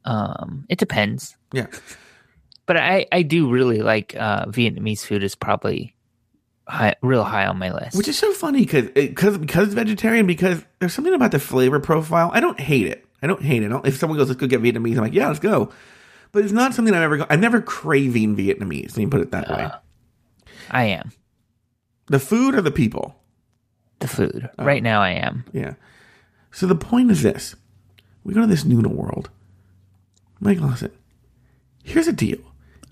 [0.04, 1.68] um it depends Yeah.
[2.66, 5.94] But i i do really like uh vietnamese food is probably
[6.68, 10.26] high real high on my list Which is so funny because because because it's vegetarian
[10.26, 12.30] because there's something about the flavor profile.
[12.34, 13.06] I don't hate it.
[13.22, 13.68] I don't hate it.
[13.68, 15.72] Don't- if someone goes, let's go get Vietnamese, I'm like, yeah, let's go.
[16.32, 17.16] But it's not something I've ever.
[17.18, 18.90] Go, I'm never craving Vietnamese.
[18.90, 19.70] Let me put it that way.
[20.70, 21.12] I am.
[22.08, 23.16] The food or the people?
[24.00, 24.50] The food.
[24.58, 24.64] Oh.
[24.64, 25.44] Right now, I am.
[25.52, 25.74] Yeah.
[26.52, 27.54] So the point is this:
[28.24, 29.30] we go to this noodle world.
[30.40, 30.90] Mike Lawson,
[31.84, 32.38] here's a deal: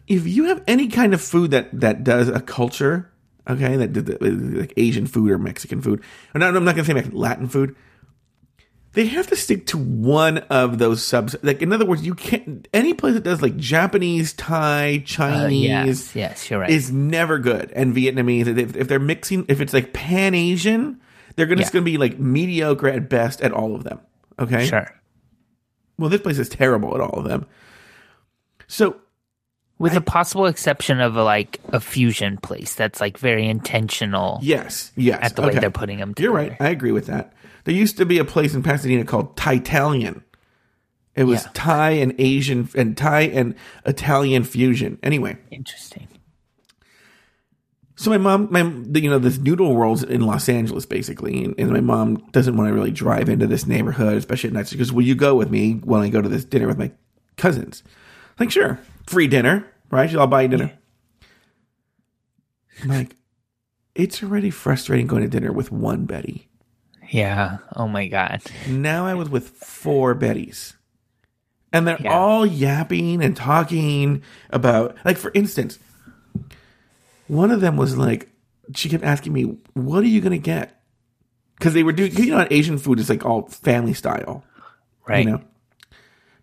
[0.07, 3.11] if you have any kind of food that that does a culture,
[3.49, 6.01] okay, that like Asian food or Mexican food,
[6.35, 7.75] or no, no, I'm not gonna say Mexican, Latin food.
[8.93, 11.35] They have to stick to one of those subs.
[11.43, 15.65] Like in other words, you can't any place that does like Japanese, Thai, Uh, Chinese
[15.69, 16.71] yes, yes, you're right.
[16.71, 17.73] is never good.
[17.73, 21.01] And Vietnamese, if, if they're mixing, if it's like Pan Asian,
[21.35, 21.71] they're gonna, Yeah.
[21.73, 23.99] going to be like mediocre at best at all of them.
[24.39, 24.67] Okay.
[24.67, 24.89] sure.
[25.99, 27.47] Well, this place is terrible at all of them.
[28.69, 28.97] So
[29.79, 34.93] With the possible exception of a, like a fusion place that's like very intentional yes,
[34.97, 36.57] yes, at the way they're putting them You're right.
[36.61, 37.33] I agree with that.
[37.65, 40.23] There used to be a place in Pasadena called Thai-Talian.
[41.17, 41.51] It was Yeah.
[41.55, 44.99] Thai and Asian and Thai and Italian fusion.
[45.03, 46.09] Anyway, Interesting.
[47.97, 48.63] So my mom, my
[48.99, 52.69] you know, this noodle world's in Los Angeles basically, and, and my mom doesn't want
[52.69, 54.69] to really drive into this neighborhood, especially at night.
[54.69, 56.91] She goes, "Will you go with me when I go to this dinner with my
[57.37, 57.85] cousins?"
[58.41, 60.13] like, sure, free dinner, right?
[60.15, 60.73] I'll buy you dinner.
[62.83, 63.17] I'm like,
[63.95, 66.49] it's already frustrating going to dinner with one Betty.
[67.11, 67.59] Yeah.
[67.77, 68.43] Oh my god.
[68.69, 70.75] Now I was with four Bettys.
[71.73, 72.13] And they're Yeah.
[72.17, 75.79] all yapping and talking about, like, for instance,
[77.27, 78.31] one of them was like,
[78.75, 80.81] she kept asking me, what are you going to get?
[81.59, 84.45] Because they were doing, you know, Asian food is like all family style,
[85.07, 85.25] Right.
[85.25, 85.41] you know?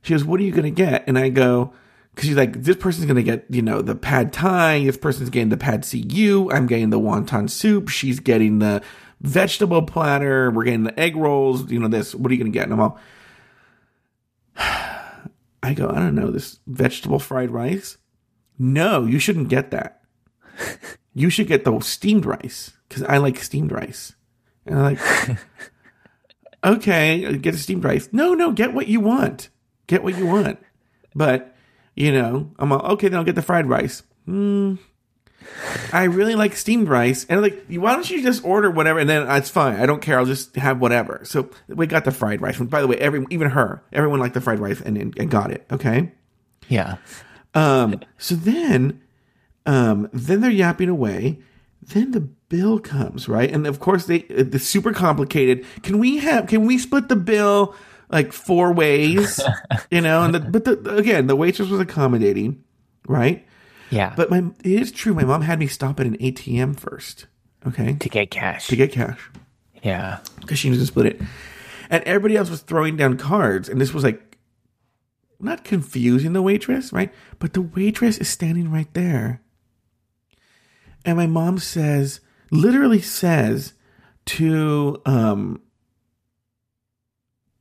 [0.04, 1.04] She goes, what are you going to get?
[1.08, 1.74] And I go,
[2.14, 4.84] because she's like, this person's going to get, you know, the pad thai.
[4.84, 6.50] This person's getting the pad cu.
[6.52, 7.90] I'm getting the wonton soup.
[7.90, 8.82] She's getting the
[9.22, 10.52] vegetable platter.
[10.52, 11.72] We're getting the egg rolls.
[11.72, 12.14] You know, this.
[12.14, 12.66] What are you going to get?
[12.66, 13.00] And I'm all,
[15.64, 17.98] I go, I don't know, this vegetable fried rice.
[18.60, 20.02] No, you shouldn't get that.
[21.14, 24.14] You should get the steamed rice because I like steamed rice.
[24.66, 25.40] And I'm like,
[26.64, 28.08] okay, get a steamed rice.
[28.14, 29.50] No, no, get what you want.
[29.88, 30.60] Get what you want.
[31.14, 31.51] But,
[31.96, 34.04] you know, I'm all, okay, then I'll get the fried rice.
[34.26, 34.76] Hmm.
[35.92, 37.26] I really like steamed rice.
[37.26, 39.00] And I'm like, why don't you just order whatever?
[39.00, 39.80] And then uh, it's fine.
[39.80, 40.20] I don't care.
[40.20, 41.22] I'll just have whatever.
[41.24, 42.60] So we got the fried rice.
[42.60, 45.32] And By the way, every, even her, everyone liked the fried rice and, and, and
[45.32, 45.66] got it.
[45.72, 46.12] Okay.
[46.70, 46.98] Yeah.
[47.54, 49.02] Um, so then,
[49.66, 51.40] um, then they're yapping away.
[51.82, 53.52] Then the bill comes, right?
[53.52, 55.66] And of course, they it's super complicated.
[55.82, 56.48] Can we have?
[56.48, 57.76] Can we split the bill
[58.12, 59.42] like four ways?
[59.92, 62.64] you know, and the, but the, again, the waitress was accommodating,
[63.08, 63.46] right?
[63.90, 64.14] Yeah.
[64.16, 65.14] But my it is true.
[65.14, 67.28] My mom had me stop at an ATM first,
[67.68, 68.68] okay, to get cash.
[68.68, 69.20] to get cash
[69.84, 70.20] yeah.
[70.40, 71.22] because she needs to split it.
[71.90, 74.38] And everybody else was throwing down cards, and this was like
[75.40, 77.12] not confusing the waitress, right?
[77.40, 79.42] But the waitress is standing right there.
[81.04, 82.22] And my mom says,
[82.52, 83.74] literally says
[84.24, 85.62] to um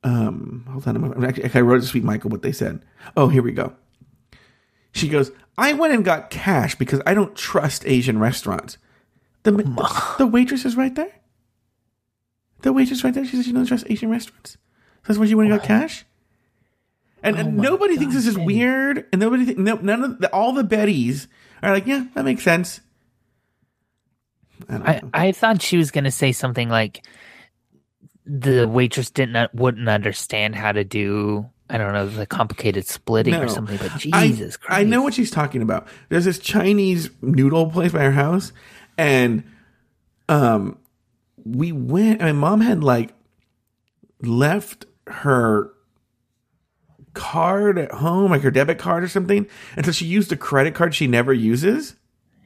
[0.03, 2.83] um hold on, I'm actually I wrote to Sweet Michael what they said.
[3.15, 3.73] Oh, here we go.
[4.93, 8.77] She goes, I went and got cash because I don't trust Asian restaurants.
[9.43, 11.13] The, the, the waitress is right there.
[12.61, 13.25] The waitress right there.
[13.25, 14.57] She says she doesn't trust Asian restaurants.
[15.07, 16.05] That's why she went and got cash.
[17.23, 18.45] And, and my nobody thinks this is Betty.
[18.45, 19.05] weird.
[19.11, 21.27] And nobody, think, no, none of the, all the Bettys
[21.63, 22.81] are like, yeah, that makes sense.
[24.69, 25.01] I I.
[25.13, 27.03] I thought she was going to say something like
[28.25, 33.43] the waitress didn't wouldn't understand how to do I don't know the complicated splitting No.
[33.43, 33.77] or something.
[33.77, 35.87] But I- Jesus Christ, I know what she's talking about.
[36.09, 38.51] There's this Chinese noodle place by our house,
[38.97, 39.43] and
[40.27, 40.77] um,
[41.45, 42.19] we went.
[42.21, 43.13] My mom had like
[44.21, 45.71] left her
[47.13, 50.75] card at home, like her debit card or something, and so she used a credit
[50.75, 51.95] card she never uses,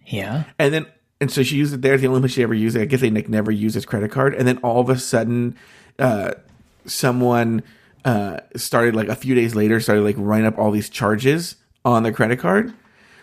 [0.05, 0.85] Yeah, and then
[1.21, 1.97] and so she used it there.
[1.97, 2.81] The only place she ever used it.
[2.81, 5.55] I guess they like never use his credit card, and then all of a sudden,
[5.99, 6.31] uh,
[6.85, 7.63] someone
[8.03, 12.03] uh started like a few days later started like running up all these charges on
[12.03, 12.73] their credit card.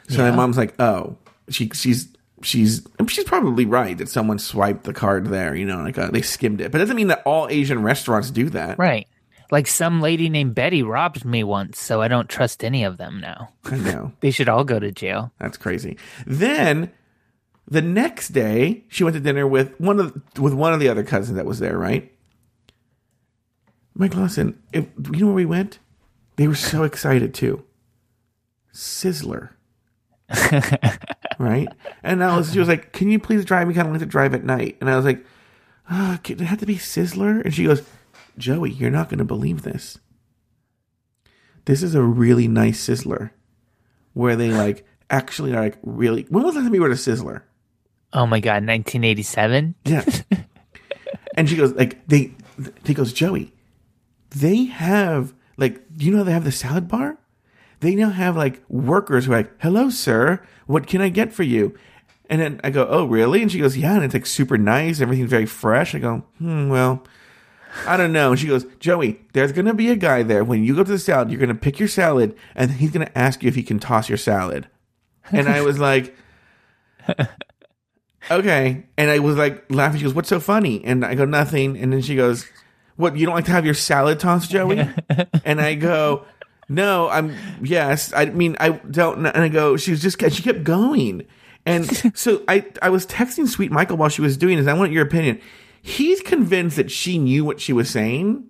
[0.09, 0.31] So Yeah.
[0.31, 1.17] my mom's like, oh,
[1.49, 2.09] she she's
[2.43, 5.55] she's she's probably right that someone swiped the card there.
[5.55, 8.31] You know, like uh, they skimmed it, but it doesn't mean that all Asian restaurants
[8.31, 8.79] do that.
[8.79, 9.07] right.
[9.53, 13.21] Like some lady named Betty robbed me once, so I don't trust any of them
[13.21, 13.51] now.
[13.67, 14.13] I know.
[14.21, 15.31] They should all go to jail.
[15.39, 15.99] That's crazy.
[16.27, 16.91] Then
[17.67, 21.05] the next day, she went to dinner with one of with one of the other
[21.05, 21.79] cousins that was there.
[21.79, 22.13] Right,
[23.95, 24.61] Mike Lawson.
[24.73, 25.79] If, you know where we went?
[26.37, 27.65] They were so excited too.
[28.73, 29.51] Sizzler.
[31.39, 31.69] right,
[32.03, 32.53] and I was.
[32.53, 33.75] She was like, "Can you please drive me?
[33.75, 35.25] Kind of like to drive at night." And I was like,
[35.91, 37.83] oh, "It had to be Sizzler." And she goes,
[38.39, 39.99] "Joey, you're not going to believe this.
[41.67, 43.31] This is a really nice Sizzler."
[44.15, 46.27] where they like actually like really.
[46.29, 47.43] When was the last time you were at a Sizzler?
[48.13, 49.75] Oh my god, 1987.
[49.85, 50.05] Yeah.
[51.37, 52.33] and she goes, like, they,
[52.85, 53.53] he goes, Joey,
[54.31, 57.19] they have, like, you know, how they have the salad bar?
[57.81, 61.43] They now have, like, workers who are like, hello, sir, what can I get for
[61.43, 61.77] you?
[62.29, 63.43] And then I go, oh, really?
[63.43, 63.95] And she goes, yeah.
[63.95, 65.01] And it's like super nice.
[65.01, 65.95] Everything's very fresh.
[65.95, 67.05] I go, hmm, well,
[67.87, 68.31] I don't know.
[68.31, 70.45] And she goes, Joey, there's going to be a guy there.
[70.45, 73.07] When you go to the salad, you're going to pick your salad and he's going
[73.07, 74.69] to ask you if he can toss your salad.
[75.31, 76.17] And I was like,
[78.31, 78.85] okay.
[78.97, 79.99] And I was like laughing.
[79.99, 80.85] She goes, what's so funny?
[80.85, 81.77] And I go, nothing.
[81.79, 82.47] And then she goes,
[82.97, 84.89] what, you don't like to have your salad tossed, Joey?
[85.45, 86.25] and I go,
[86.69, 88.13] no, I'm, yes.
[88.15, 89.27] I mean, I don't.
[89.27, 91.27] And I go, she was just, she kept going.
[91.67, 94.67] And so I, I was texting Sweet Michael while she was doing this.
[94.67, 95.41] I want your opinion.
[95.81, 98.47] He's convinced that she knew what she was saying.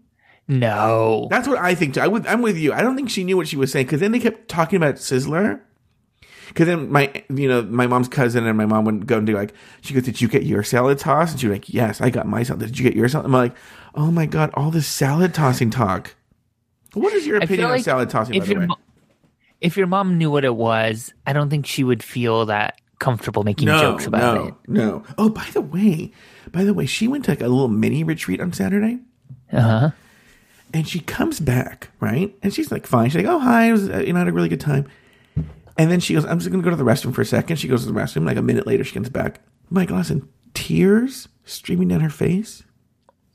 [0.49, 1.29] No.
[1.31, 1.95] That's what I think.
[1.95, 2.01] Too.
[2.01, 2.73] I would, I'm with you.
[2.73, 4.97] I don't think she knew what she was saying because then they kept talking about
[4.97, 5.61] Sizzler.
[6.53, 9.35] Because then my, you know, my mom's cousin and my mom would go and do
[9.35, 12.11] like, she goes, "Did you get your salad toss?" And she was like, "Yes, I
[12.11, 12.61] got my salad.
[12.61, 13.55] Did you get your salad?" I'm like,
[13.95, 16.15] "Oh my god, all this salad tossing talk."
[16.95, 18.35] What is your opinion on salad tossing?
[18.39, 18.77] By If the way, mo-
[19.63, 23.45] if your mom knew what it was, I don't think she would feel that comfortable
[23.45, 24.55] making no, jokes about no, it.
[24.69, 25.03] no.
[25.17, 26.13] Oh, by the way,
[26.53, 28.99] by the way, she went to like a little mini retreat on Saturday.
[29.51, 29.91] Uh huh.
[30.75, 32.35] and she comes back, right?
[32.43, 33.09] And she's like, fine.
[33.11, 33.69] She's like, oh, hi.
[33.69, 34.87] It was, uh, you know, I had a really good time.
[35.83, 37.57] And then she goes, I'm just going to go to the restroom for a second.
[37.57, 38.25] She goes to the restroom.
[38.25, 39.41] Like a minute later, she comes back.
[39.69, 42.63] Mike Lawson, tears streaming down her face.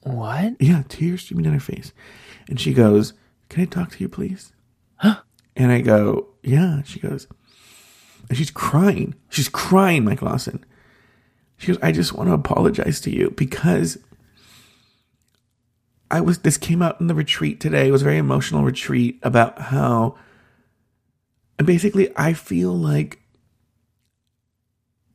[0.03, 0.53] What?
[0.57, 1.91] Yeah, tears streaming down her face.
[2.47, 3.11] And she goes,
[3.49, 4.53] can I talk to you, please?
[5.03, 6.83] And I go, yeah.
[6.83, 7.27] She goes,
[8.29, 9.13] and she's crying.
[9.27, 10.63] She's crying, Mike Lawson.
[11.57, 13.97] She goes, I just want to apologize to you because
[16.09, 17.89] I was, this came out in the retreat today.
[17.89, 20.15] It was a very emotional retreat about how,
[21.57, 23.19] and basically, I feel like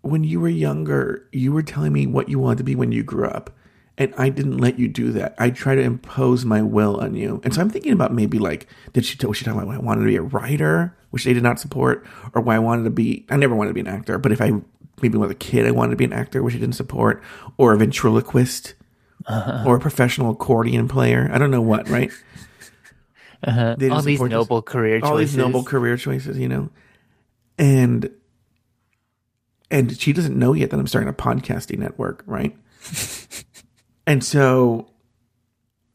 [0.03, 3.03] when you were younger, you were telling me what you wanted to be when you
[3.03, 3.51] grew up.
[3.99, 5.35] And I didn't let you do that.
[5.39, 7.41] I try to impose my will on you.
[7.45, 9.81] And so I'm thinking about maybe like, did she, was she talking about when I
[9.81, 12.91] wanted to be a writer, which they did not support, or why I wanted to
[12.91, 14.51] be, I never wanted to be an actor, but if I,
[15.03, 16.75] maybe when I was a kid, I wanted to be an actor, which they didn't
[16.75, 17.23] support,
[17.59, 18.75] or a ventriloquist,
[19.27, 19.65] uh-huh.
[19.67, 21.31] or a professional accordion player.
[21.33, 22.11] I don't know what, right?
[23.45, 23.75] Uh-huh.
[23.77, 25.11] They All these noble career choices.
[25.11, 26.71] all these noble career choices, you know,
[27.59, 28.11] and
[29.71, 32.57] and she doesn't know yet that I'm starting a podcasting network, right?
[34.07, 34.91] and so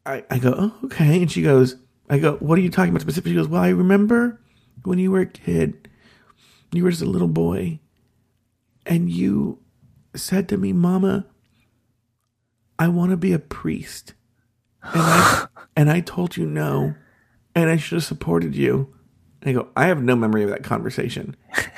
[0.04, 1.76] I I go, oh, okay, and she goes,
[2.10, 3.32] I go, what are you talking about specifically?
[3.32, 4.40] She goes, well, I remember
[4.84, 5.88] when you were a kid,
[6.72, 7.80] you were just a little boy,
[8.84, 9.58] and you
[10.14, 11.26] said to me, Mama,
[12.78, 14.12] I want to be a priest,
[14.82, 15.46] and I
[15.76, 16.94] and I told you no
[17.58, 18.94] and I should have supported you.
[19.42, 21.36] And I go, I have no memory of that conversation.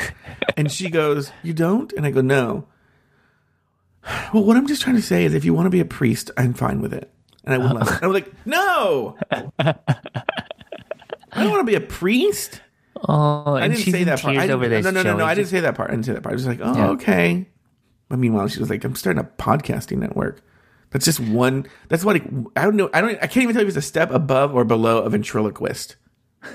[0.56, 1.92] and she goes, You don't?
[1.92, 2.66] And I go, No.
[4.32, 6.30] Well, what I'm just trying to say is if you want to be a priest,
[6.36, 7.12] I'm fine with it.
[7.44, 7.94] And I let her.
[7.96, 9.16] And I was like, No.
[11.32, 12.60] I don't want to be a priest.
[13.08, 14.36] Oh, I didn't say that part.
[14.36, 14.84] I over this.
[14.84, 15.24] no, no, no, no.
[15.24, 15.90] I didn't say that part.
[15.90, 16.32] I didn't say that part.
[16.32, 17.46] I was just like, oh, okay.
[18.08, 20.42] But meanwhile, she was like, I'm starting a podcasting network.
[20.90, 21.66] That's just one.
[21.88, 22.16] That's what
[22.56, 22.90] I don't know.
[22.92, 23.16] I don't.
[23.22, 25.96] I can't even tell you if it's a step above or below a ventriloquist.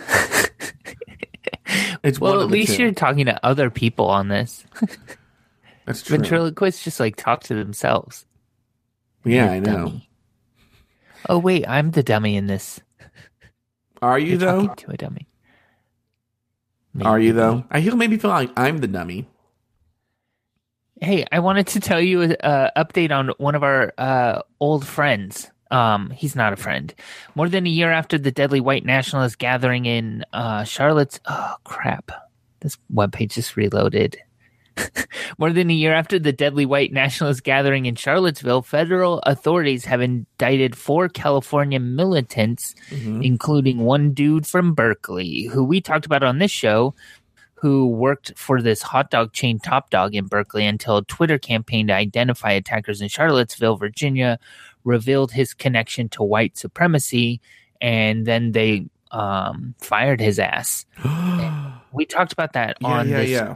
[2.04, 2.84] it's Well, at least two.
[2.84, 4.66] you're talking to other people on this.
[5.86, 6.18] That's true.
[6.18, 8.26] Ventriloquists just like talk to themselves.
[9.24, 9.76] yeah, I know.
[9.86, 10.10] Dummy.
[11.30, 12.80] Oh wait, I'm the dummy in this.
[14.02, 14.68] Are you You're though?
[14.68, 15.28] to a dummy.
[17.02, 17.64] Are you though?
[17.72, 19.28] I feel maybe feel like I'm the dummy.
[21.02, 24.88] Hey, I wanted to tell you an uh, update on one of our uh, old
[24.88, 25.52] friends.
[25.70, 26.94] Um, he's not a friend.
[27.36, 31.20] More than a year after the deadly white nationalist gathering in uh, Charlotte's.
[31.26, 32.12] Oh crap!
[32.62, 34.18] This webpage just reloaded.
[35.38, 40.02] More than a year after the deadly white nationalist gathering in Charlottesville, federal authorities have
[40.02, 42.76] indicted four California militants,
[43.22, 46.94] including one dude from Berkeley, who we talked about on this show,
[47.66, 51.88] who worked for this hot dog chain Top Dog in Berkeley until a Twitter campaign
[51.88, 54.38] to identify attackers in Charlottesville, Virginia,
[54.84, 57.42] revealed his connection to white supremacy,
[57.82, 60.86] and then they um, fired his ass.
[61.92, 63.56] we talked about that Yeah, on yeah, this yeah.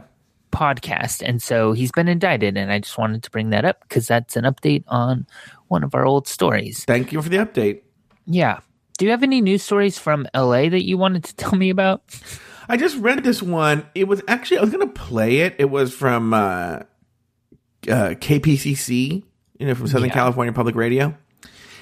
[0.50, 4.08] podcast, and so he's been indicted, and I just wanted to bring that up because
[4.08, 5.24] that's an update on
[5.68, 6.84] one of our old stories.
[6.84, 7.82] Thank you for the update.
[8.26, 8.58] Yeah.
[8.98, 12.02] Do you have any news stories from LA that you wanted to tell me about?
[12.70, 13.86] I just read this one.
[13.94, 15.56] It was actually I was gonna play it.
[15.58, 19.22] It was from uh, uh, KPCC,
[19.58, 20.14] you know, from Southern Yeah.
[20.14, 21.16] California Public Radio.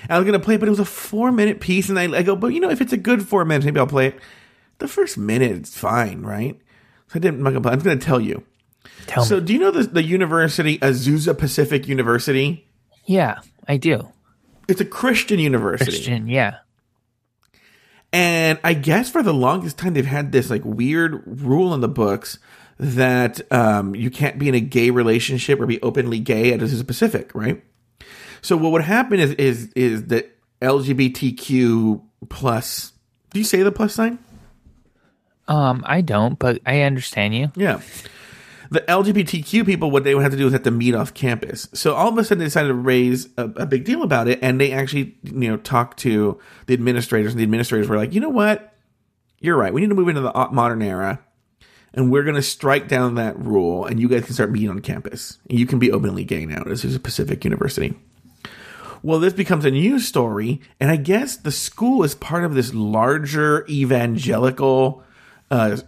[0.08, 2.22] I was gonna play it, but it was a four minute piece, and I, I
[2.22, 4.18] go, but you know, if it's a good four minutes, maybe I'll play it.
[4.78, 6.58] The first minute, it's fine, right?
[7.08, 7.38] So I didn't.
[7.40, 8.44] I'm gonna play- I'm gonna tell you.
[9.06, 9.44] Tell So, me.
[9.44, 12.66] do you know the, the university, Azusa Pacific University?
[13.06, 14.08] Yeah, I do.
[14.68, 15.90] It's a Christian university.
[15.90, 16.58] Christian, yeah.
[18.12, 21.88] And I guess for the longest time, they've had this like weird rule in the
[21.88, 22.38] books
[22.78, 26.86] that um, you can't be in a gay relationship or be openly gay at Azusa
[26.86, 27.62] Pacific, right?
[28.40, 32.92] So what would happen is is is that LGBTQ plus.
[33.30, 34.18] Do you say the plus sign?
[35.48, 37.50] Um, I don't, but I understand you.
[37.56, 37.80] Yeah.
[38.70, 41.68] The LGBTQ people, what they would have to do is have to meet off campus.
[41.72, 44.38] So all of a sudden, they decided to raise a, a big deal about it,
[44.42, 48.20] and they actually, you know, talked to the administrators, and the administrators were like, you
[48.20, 48.74] know what,
[49.40, 49.72] you're right.
[49.72, 51.20] We need to move into the modern era,
[51.94, 54.80] and we're going to strike down that rule, and you guys can start meeting on
[54.80, 55.38] campus.
[55.48, 56.62] You can be openly gay now.
[56.64, 57.94] This is a Pacific University.
[59.02, 62.74] Well, this becomes a news story, and I guess the school is part of this
[62.74, 65.04] larger evangelical
[65.50, 65.78] uh,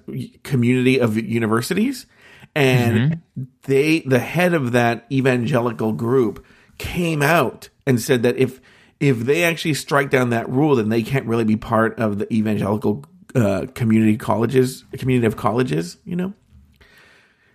[0.42, 2.06] community of universities,
[2.54, 3.22] and
[3.62, 6.44] they, the head of that evangelical group,
[6.78, 8.60] came out and said that if
[8.98, 12.32] if they actually strike down that rule, then they can't really be part of the
[12.32, 16.34] evangelical uh, community colleges, community of colleges, you know.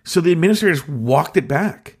[0.02, 1.98] So the administrators walked it back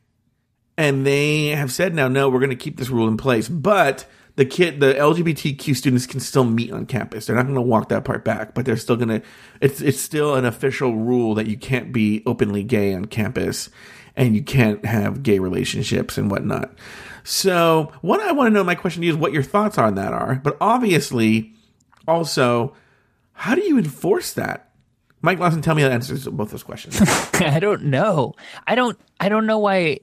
[0.76, 3.48] and they have said now, no, we're going to keep this rule in place.
[3.48, 7.26] But the kid, the LGBTQ students can still meet on campus.
[7.26, 9.22] They're not going to walk that part back, but they're still going to.
[9.60, 13.70] It's it's still an official rule that you can't be openly gay on campus,
[14.14, 16.74] and you can't have gay relationships and whatnot.
[17.24, 19.94] So, what I want to know, my question to you is what your thoughts on
[19.96, 20.36] that are.
[20.36, 21.54] But obviously,
[22.06, 22.74] also,
[23.32, 24.70] how do you enforce that?
[25.22, 27.00] Mike Lawson, tell me the answers to both those questions.
[27.34, 28.34] I don't know.
[28.66, 28.98] I don't.
[29.18, 30.00] I don't know why.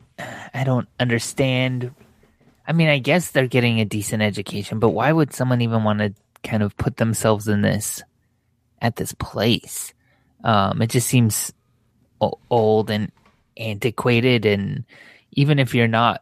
[0.53, 1.93] I don't understand.
[2.67, 5.99] I mean, I guess they're getting a decent education, but why would someone even want
[5.99, 8.01] to kind of put themselves in this
[8.81, 9.93] at this place?
[10.43, 11.51] Um, it just seems
[12.21, 13.11] o- old and
[13.57, 14.85] antiquated, and
[15.33, 16.21] even if you're not,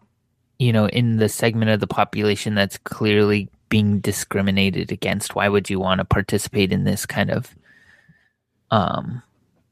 [0.57, 5.69] you know, in the segment of the population that's clearly being discriminated against, why would
[5.69, 7.55] you want to participate in this kind of,
[8.71, 9.21] um,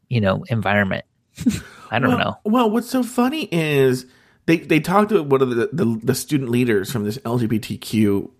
[0.08, 1.06] you know, environment?
[1.92, 2.38] I don't well, know.
[2.44, 4.06] Well, what's so funny is
[4.50, 8.32] they they talked to one of the, the, the student leaders from this LGBTQ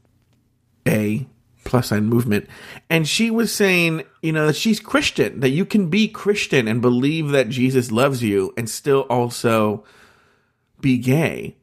[0.88, 1.28] a
[1.66, 2.50] plus sign movement,
[2.90, 6.82] and she was saying, you know, that she's Christian, that you can be Christian and
[6.82, 9.84] believe that Jesus loves you, and still also
[10.82, 11.56] be gay.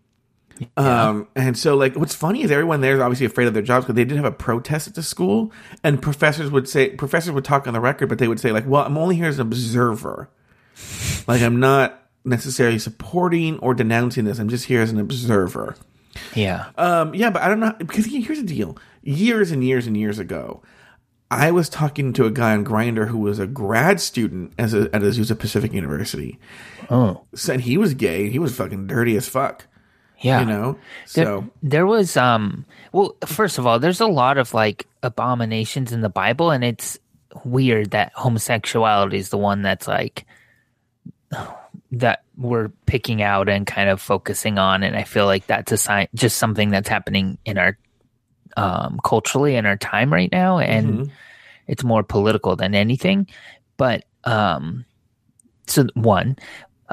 [0.76, 3.84] Um, and so like, what's funny is everyone there is obviously afraid of their jobs
[3.84, 5.50] because they did have a protest at the school,
[5.82, 8.64] and professors would say, professors would talk on the record, but they would say like,
[8.64, 10.30] well, I'm only here as an observer.
[11.26, 14.38] Like I'm not necessarily supporting or denouncing this.
[14.38, 15.76] I'm just here as an observer.
[16.34, 16.66] Yeah.
[16.76, 18.76] Um, yeah, but I don't know because here's the deal.
[19.02, 20.62] Years and years and years ago,
[21.30, 24.82] I was talking to a guy on Grindr who was a grad student as a,
[24.94, 26.38] at Azusa Pacific University.
[26.90, 28.28] Oh, Said he was gay.
[28.30, 29.66] He was fucking dirty as fuck.
[30.20, 30.40] yeah.
[30.40, 30.78] You know.
[31.14, 35.92] There, So there was um well first of all there's a lot of like abominations
[35.92, 36.98] in the bible and it's
[37.44, 40.24] weird that homosexuality is the one that's like
[41.92, 45.76] that we're picking out and kind of focusing on and i feel like that's a
[45.76, 47.78] sign just something that's happening in our
[48.56, 51.10] um culturally in our time right now and Mhm.
[51.68, 53.26] it's more political than anything
[53.76, 54.84] but um
[55.66, 56.36] so one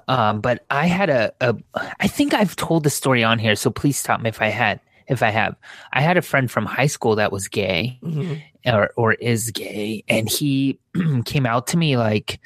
[0.07, 1.55] um but i had a, a
[1.99, 4.79] i think i've told the story on here so please stop me if i had
[5.07, 5.55] if i have
[5.91, 8.41] i had a friend from high school that was gay Mhm.
[8.65, 10.79] or or is gay and he
[11.25, 12.39] came out to me like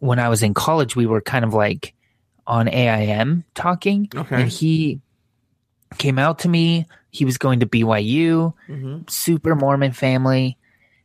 [0.00, 1.94] when i was in college we were kind of like
[2.46, 4.42] on aim talking Okay.
[4.42, 5.00] and he
[5.98, 9.08] came out to me he was going to byu Mhm.
[9.10, 10.56] super Mormon family.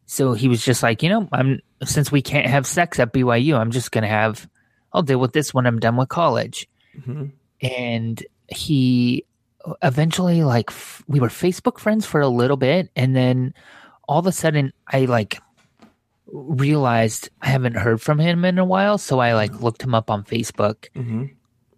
[0.09, 3.59] So he was just like, you know, I'm since we can't have sex at BYU,
[3.59, 4.47] I'm just gonna have
[4.93, 6.65] I'll deal with this when I'm done with college.
[6.97, 7.31] Mhm.
[7.61, 9.25] And he
[9.83, 13.53] eventually like f- we were Facebook friends for a little bit, and then
[14.07, 15.41] all of a sudden I like
[16.31, 20.09] realized I haven't heard from him in a while, so I like looked him up
[20.09, 21.31] on Facebook, Mhm.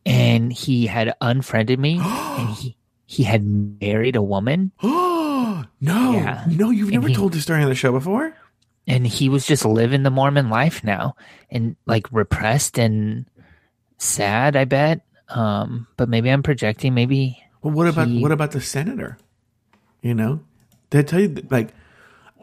[0.06, 2.76] and he had unfriended me, and he
[3.06, 3.44] he had
[3.82, 4.72] married a woman.
[4.84, 6.46] Oh no, Yeah.
[6.48, 6.70] no!
[6.70, 8.34] You've And never he- told this story on the show before.
[8.88, 11.16] and he was just living the Mormon life now
[11.52, 13.26] and like repressed and
[13.98, 15.02] sad, I bet.
[15.30, 16.96] Um, but maybe I'm projecting.
[16.96, 19.18] Maybe, Well, what about He- what about the senator?
[20.02, 20.40] You know,
[20.90, 21.70] did I tell you like?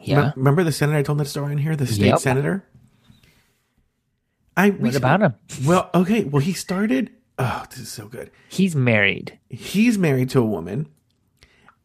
[0.01, 0.19] Yeah.
[0.19, 1.75] Rem- Remember the senator I told that story in here?
[1.75, 2.19] The state Yep.
[2.19, 2.63] senator.
[4.55, 5.33] I What about him?
[5.65, 6.23] Well, okay.
[6.23, 7.11] Well, he started.
[7.37, 8.31] Oh, this is so good.
[8.49, 9.37] He's married.
[9.49, 10.87] He's married to a woman,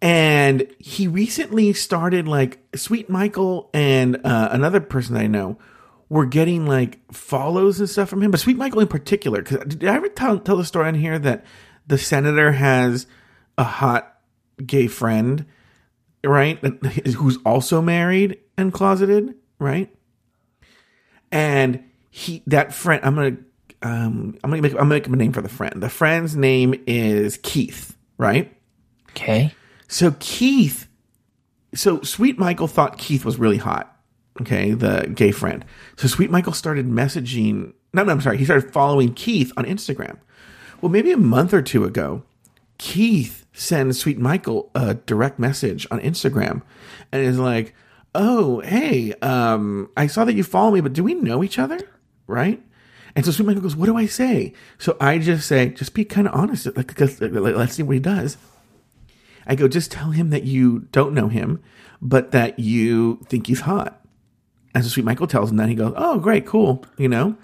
[0.01, 5.59] and he recently started like Sweet Michael and uh, another person I know
[6.09, 9.43] were getting like follows and stuff from him, but Sweet Michael in particular.
[9.43, 11.45] Because did I ever tell, tell the story on here that
[11.87, 13.07] the senator has
[13.59, 14.19] a hot
[14.65, 15.45] gay friend,
[16.25, 16.59] right?
[17.17, 19.95] Who's also married and closeted, right?
[21.31, 23.37] And he, that friend, I'm gonna,
[23.83, 25.83] um, I'm gonna make, I'm gonna make him a name for the friend.
[25.83, 28.55] The friend's name is Keith, right?
[29.11, 29.55] Okay.
[29.89, 30.89] So Keith,
[31.75, 33.89] so Sweet Michael thought Keith was really hot.
[34.41, 35.65] Okay, the gay friend.
[35.97, 37.75] So Sweet Michael started messaging.
[37.93, 38.39] No, no, I'm sorry.
[38.39, 40.19] He started following Keith on Instagram.
[40.81, 42.23] Well, maybe a month or two ago,
[42.79, 46.63] Keith sends Sweet Michael a direct message on Instagram,
[47.11, 47.75] and is like,
[48.15, 51.81] "Oh, hey, um, I saw that you follow me, but do we know each other?"
[52.27, 52.63] Right?
[53.15, 56.05] And so Sweet Michael goes, "What do I say?" So I just say, "Just be
[56.05, 56.67] kind of honest.
[56.77, 58.37] Like, let's see what he does."
[59.47, 61.61] I go, just tell him that you don't know him,
[62.01, 64.05] but that you think he's hot.
[64.75, 65.69] And so Sweet Michael tells him that.
[65.69, 67.37] He goes, oh, great, cool, you know?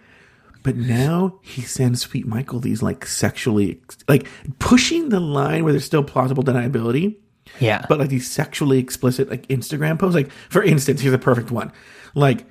[0.68, 5.86] But now he sends Sweet Michael these like sexually, like pushing the line where there's
[5.86, 7.16] still plausible deniability.
[7.58, 7.86] Yeah.
[7.88, 10.14] But like these sexually explicit like Instagram posts.
[10.14, 11.72] Like, for instance, here's a perfect one.
[12.14, 12.44] Like,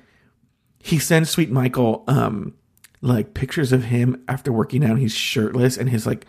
[0.80, 2.54] he sends Sweet Michael, um,
[3.02, 4.98] like pictures of him after working out.
[4.98, 6.26] He's shirtless and his like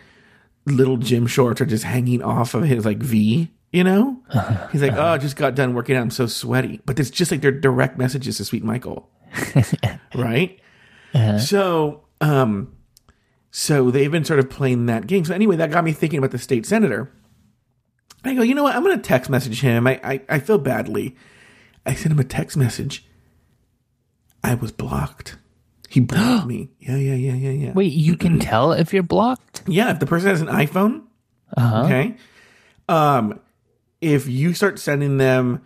[0.66, 4.22] little gym shorts are just hanging off of his like V, you know?
[4.70, 6.02] He's like, oh, I just got done working out.
[6.02, 6.80] I'm so sweaty.
[6.86, 9.10] But it's just like their direct messages to Sweet Michael.
[10.14, 10.60] right?
[11.38, 12.74] So, um,
[13.50, 15.24] so they've been sort of playing that game.
[15.24, 17.10] So anyway, that got me thinking about the state senator.
[18.24, 18.76] I go, you know what?
[18.76, 19.86] I'm going to text message him.
[19.86, 21.16] I, I, I feel badly.
[21.86, 23.06] I sent him a text message.
[24.44, 25.36] I was blocked.
[25.88, 26.68] He blocked me.
[26.78, 27.72] Yeah, yeah, yeah, yeah, yeah.
[27.72, 29.62] Wait, you can tell if you're blocked?
[29.66, 31.02] Yeah, if the person has an iPhone,
[31.56, 31.84] Uh-huh.
[31.84, 32.16] okay.
[32.88, 33.40] Um,
[34.00, 35.62] if you start sending them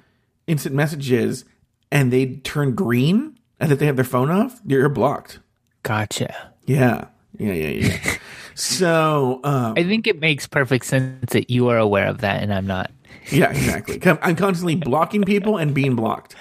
[0.47, 1.45] instant messages
[1.91, 5.39] and they turn green and that they have their phone off, you're blocked.
[5.83, 6.53] Gotcha.
[6.67, 7.07] Yeah,
[7.39, 8.17] yeah, yeah, yeah.
[8.55, 12.53] so, um, I think it makes perfect sense that you are aware of that and
[12.53, 12.91] I'm not.
[13.31, 14.01] yeah, exactly.
[14.23, 16.35] I'm constantly blocking people and being blocked.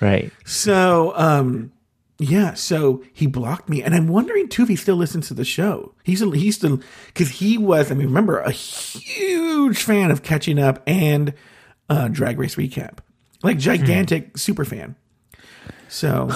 [0.00, 0.32] Right.
[0.44, 1.72] So, um,
[2.20, 5.44] yeah, so he blocked me, and I'm wondering too if he still listens to the
[5.44, 5.94] show.
[6.02, 7.92] He's he's still because he was.
[7.92, 11.32] I mean, remember a huge fan of Catching Up and
[11.88, 12.98] uh, Drag Race Recap,
[13.44, 14.96] like gigantic super fan.
[15.88, 16.28] So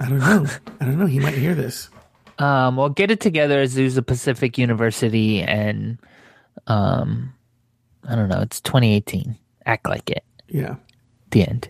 [0.00, 0.46] I don't know.
[0.80, 1.06] I don't know.
[1.06, 1.88] He might hear this.
[2.38, 5.98] Um, well, get it together, Azusa Pacific University, and
[6.68, 7.34] um,
[8.08, 8.40] I don't know.
[8.40, 9.36] It's 2018.
[9.66, 10.24] Act like it.
[10.48, 10.76] Yeah.
[11.30, 11.68] The end.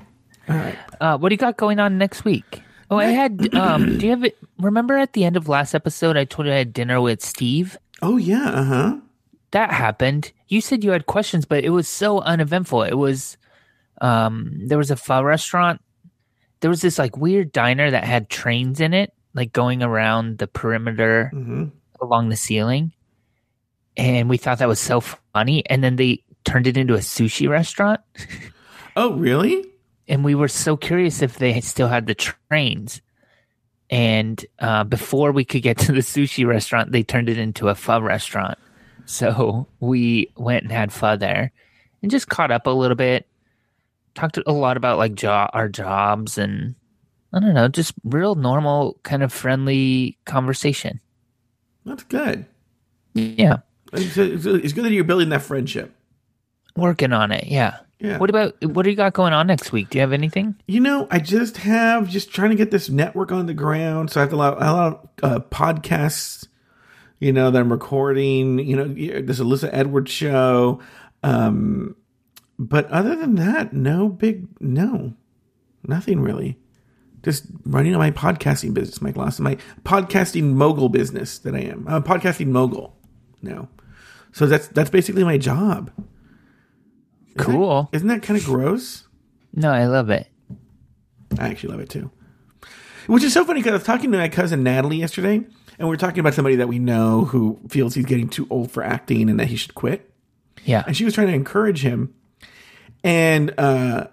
[0.49, 0.78] All right.
[1.01, 2.62] Uh, what do you got going on next week?
[2.90, 3.55] Oh, I had.
[3.55, 4.38] Um, do you have it?
[4.59, 7.76] Remember at the end of last episode, I told you I had dinner with Steve.
[8.01, 8.49] Oh yeah.
[8.51, 8.96] Uh huh.
[9.51, 10.32] That happened.
[10.49, 12.82] You said you had questions, but it was so uneventful.
[12.82, 13.36] It was.
[14.01, 15.80] Um, there was a pho restaurant.
[16.61, 20.46] There was this like weird diner that had trains in it, like going around the
[20.46, 21.66] perimeter hmm
[22.00, 22.92] along the ceiling.
[23.96, 25.68] And we thought that was so funny.
[25.68, 28.00] And then they turned it into a sushi restaurant.
[28.94, 29.64] Oh really?
[30.09, 33.00] and we were so curious if they still had the trains.
[33.90, 37.74] And uh, before we could get to the sushi restaurant, they turned it into a
[37.74, 38.59] pho restaurant.
[39.06, 41.52] So we went and had pho there,
[42.02, 43.26] and just caught up a little bit.
[44.18, 46.74] Talked a lot about like jo- our jobs and
[47.32, 50.98] I don't know, just real normal kind of friendly conversation.
[51.84, 52.46] That's good.
[53.14, 53.58] Yeah,
[53.92, 55.94] It's, good that you're building that friendship.
[56.76, 57.46] working on it.
[57.46, 57.78] Yeah.
[58.00, 58.18] Yeah.
[58.18, 59.90] What about what do you got going on next week?
[59.90, 60.56] Do you have anything?
[60.66, 64.10] You know, I just have just trying to get this network on the ground.
[64.10, 66.46] So I have a lot, a lot of uh, podcasts,
[67.20, 68.58] you know, that I'm recording.
[68.60, 70.80] You know, this Alyssa Edwards show.
[71.24, 71.96] Um,
[72.59, 75.14] but other than that, no big, no,
[75.86, 76.59] nothing really.
[77.22, 81.84] Just running on my podcasting business, Lawson, my podcasting mogul business that I am.
[81.88, 82.96] I'm a podcasting mogul
[83.42, 83.68] now.
[84.32, 85.90] So that's that's basically my job.
[87.36, 87.88] Isn't Cool.
[87.92, 89.06] isn't that kind of gross?
[89.54, 90.28] No, I love it.
[91.38, 92.11] I actually love it too.
[93.06, 95.46] Which is so funny because I was talking to my cousin Natalie yesterday, and
[95.80, 98.82] we were talking about somebody that we know who feels he's getting too old for
[98.82, 100.11] acting and that he should quit.
[100.64, 100.84] Yeah.
[100.86, 102.14] And she was trying to encourage him,
[103.09, 104.09] and uh,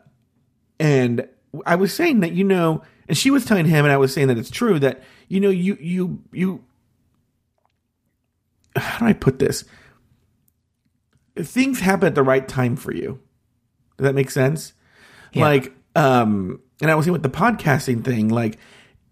[0.80, 1.28] and
[1.66, 4.30] I was saying that you know, and she was telling him, and I was saying
[4.30, 6.64] that it's true that you know you you you.
[8.78, 9.66] How do I put this?
[11.38, 13.20] Things happen at the right time for you.
[13.98, 14.72] Does that make sense?
[15.34, 15.44] Yeah.
[15.44, 18.58] Like, um, and I was saying with the podcasting thing, like,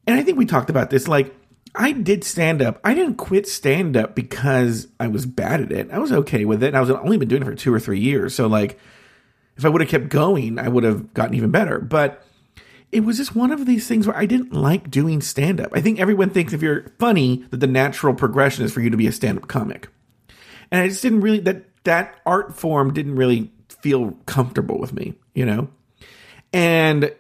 [0.08, 1.10] and I think we talked about this.
[1.10, 1.36] Like,
[1.76, 2.80] I did stand up.
[2.86, 5.92] I didn't quit stand up because I was bad at it.
[5.92, 6.74] I was okay with it.
[6.74, 8.34] I was only been doing it for two or three years.
[8.34, 8.80] So, like,
[9.58, 11.80] if I would have kept going, I would have gotten even better.
[11.80, 12.26] But
[12.92, 15.72] it was just one of these things where I didn't like doing stand up.
[15.74, 18.98] I think everyone thinks if you're funny that the natural progression is for you to
[18.98, 19.88] be a stand up comic.
[20.72, 25.16] And I just didn't really that that art form didn't really feel comfortable with me,
[25.34, 25.70] you know?
[26.52, 27.14] And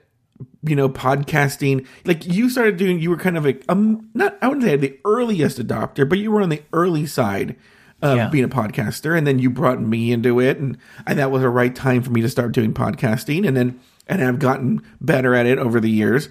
[0.63, 4.47] you know, podcasting, like you started doing you were kind of like um not I
[4.47, 7.55] wouldn't say the earliest adopter, but you were on the early side
[8.03, 8.27] of Yeah.
[8.29, 10.77] being a podcaster and then you brought me into it and,
[11.07, 14.21] and that was a right time for me to start doing podcasting and then and
[14.23, 16.27] I've gotten better at it over the years.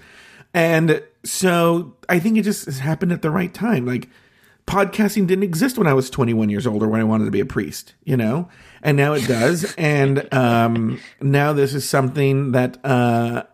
[0.55, 3.87] And so I think it just has happened at the right time.
[3.87, 4.09] Like
[4.67, 7.41] podcasting didn't exist when I was 21 years old or when I wanted to be
[7.41, 8.49] a priest, you know?
[8.83, 9.75] And now it does.
[9.79, 13.45] and um now this is something that uh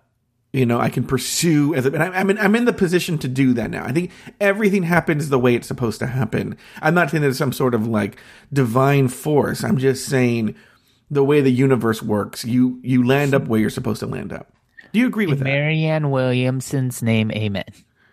[0.52, 3.18] you know I can pursue as a, and I- I'm in, I'm in the position
[3.18, 3.84] to do that now.
[3.84, 6.56] I think everything happens the way it's supposed to happen.
[6.82, 8.16] I'm not saying there's some sort of like
[8.52, 9.62] divine force.
[9.64, 10.54] I'm just saying
[11.10, 12.44] the way the universe works.
[12.44, 14.52] You you land up where you're supposed to land up.
[14.92, 15.44] Do you agree with that?
[15.44, 17.64] Marianne Williamson's name, amen.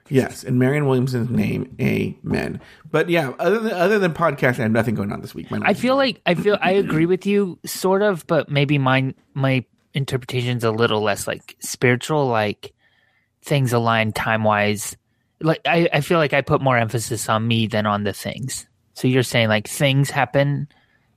[0.09, 2.61] Yes, in marianne Williamson's name, amen.
[2.91, 5.47] But yeah, other than other than podcasting, I have nothing going on this week.
[5.51, 9.65] I feel like I feel I agree with you, sort of, but maybe my my
[9.95, 12.73] interpretation's a little less like spiritual, like
[13.41, 14.95] things align time wise.
[15.41, 18.67] Like I, I feel like I put more emphasis on me than on the things.
[18.93, 20.67] So you're saying like things happen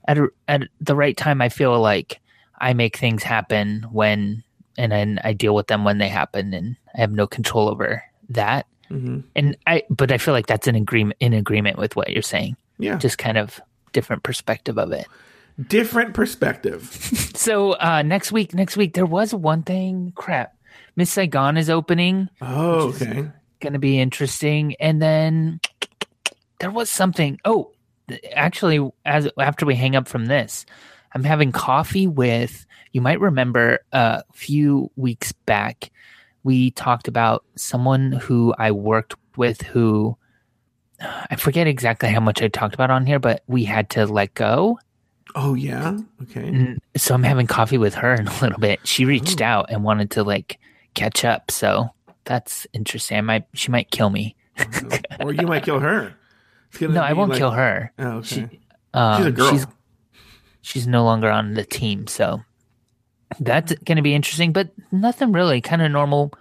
[0.06, 1.42] at a, at the right time.
[1.42, 2.20] I feel like
[2.58, 4.42] I make things happen when,
[4.76, 8.02] and then I deal with them when they happen, and I have no control over
[8.30, 8.66] that.
[8.90, 9.22] Mhm.
[9.36, 12.56] And I, but I feel like that's an agreement in agreement with what you're saying.
[12.78, 13.60] yeah, Just kind of
[13.92, 15.06] different perspective of it.
[15.66, 17.26] Different perspective.
[17.38, 20.12] So uh, next week, next week there was one thing.
[20.16, 20.56] Crap,
[20.96, 22.28] Miss Saigon is opening.
[22.42, 23.30] Oh, okay.
[23.60, 24.74] Going to be interesting.
[24.80, 25.60] And then
[26.58, 27.38] there was something.
[27.44, 27.70] Oh,
[28.34, 30.66] actually, as after we hang up from this,
[31.12, 32.66] I'm having coffee with.
[32.90, 35.92] You might remember a few weeks back,
[36.42, 40.16] we talked about someone who I worked with who.
[41.00, 44.34] I forget exactly how much I talked about on here, but we had to let
[44.34, 44.80] go.
[45.34, 45.98] Oh yeah.
[46.22, 46.42] Okay.
[46.50, 48.80] Mm, so I'm having coffee with her in a little bit.
[48.86, 50.58] She reached out and wanted to like
[50.94, 51.50] catch up.
[51.50, 51.90] So
[52.24, 53.18] that's interesting.
[53.18, 54.34] I might she might kill me.
[55.20, 56.14] or you might kill her.
[56.80, 57.92] No, I won't like- kill her.
[57.98, 58.48] Oh, okay.
[58.50, 58.60] She-
[58.94, 59.50] Um, She's a girl.
[59.50, 59.66] She's,
[60.62, 62.42] she's no longer on the team, so
[63.38, 64.52] that's going to be interesting.
[64.52, 65.60] But nothing really.
[65.60, 66.32] Kind of normal,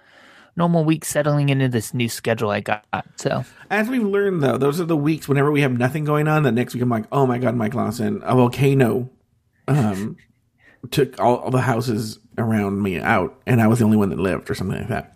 [0.58, 2.84] normal week settling into this new schedule I got.
[3.16, 6.44] So As we've learned, though, those are the weeks whenever we have nothing going on.
[6.44, 9.10] The next week, I'm like, oh my god, Mike Lawson, a volcano
[9.68, 10.18] um,
[10.92, 14.20] took all, all the houses around me out, and I was the only one that
[14.20, 15.16] lived, or something like that.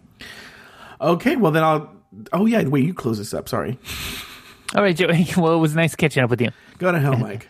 [1.01, 1.91] Okay, well then I'll.
[2.33, 3.49] Oh yeah, wait, you close this up.
[3.49, 3.79] Sorry.
[4.75, 5.27] all right, Joey.
[5.37, 6.49] Well, it was nice catching up with you.
[6.77, 7.49] Go to hell, Mike.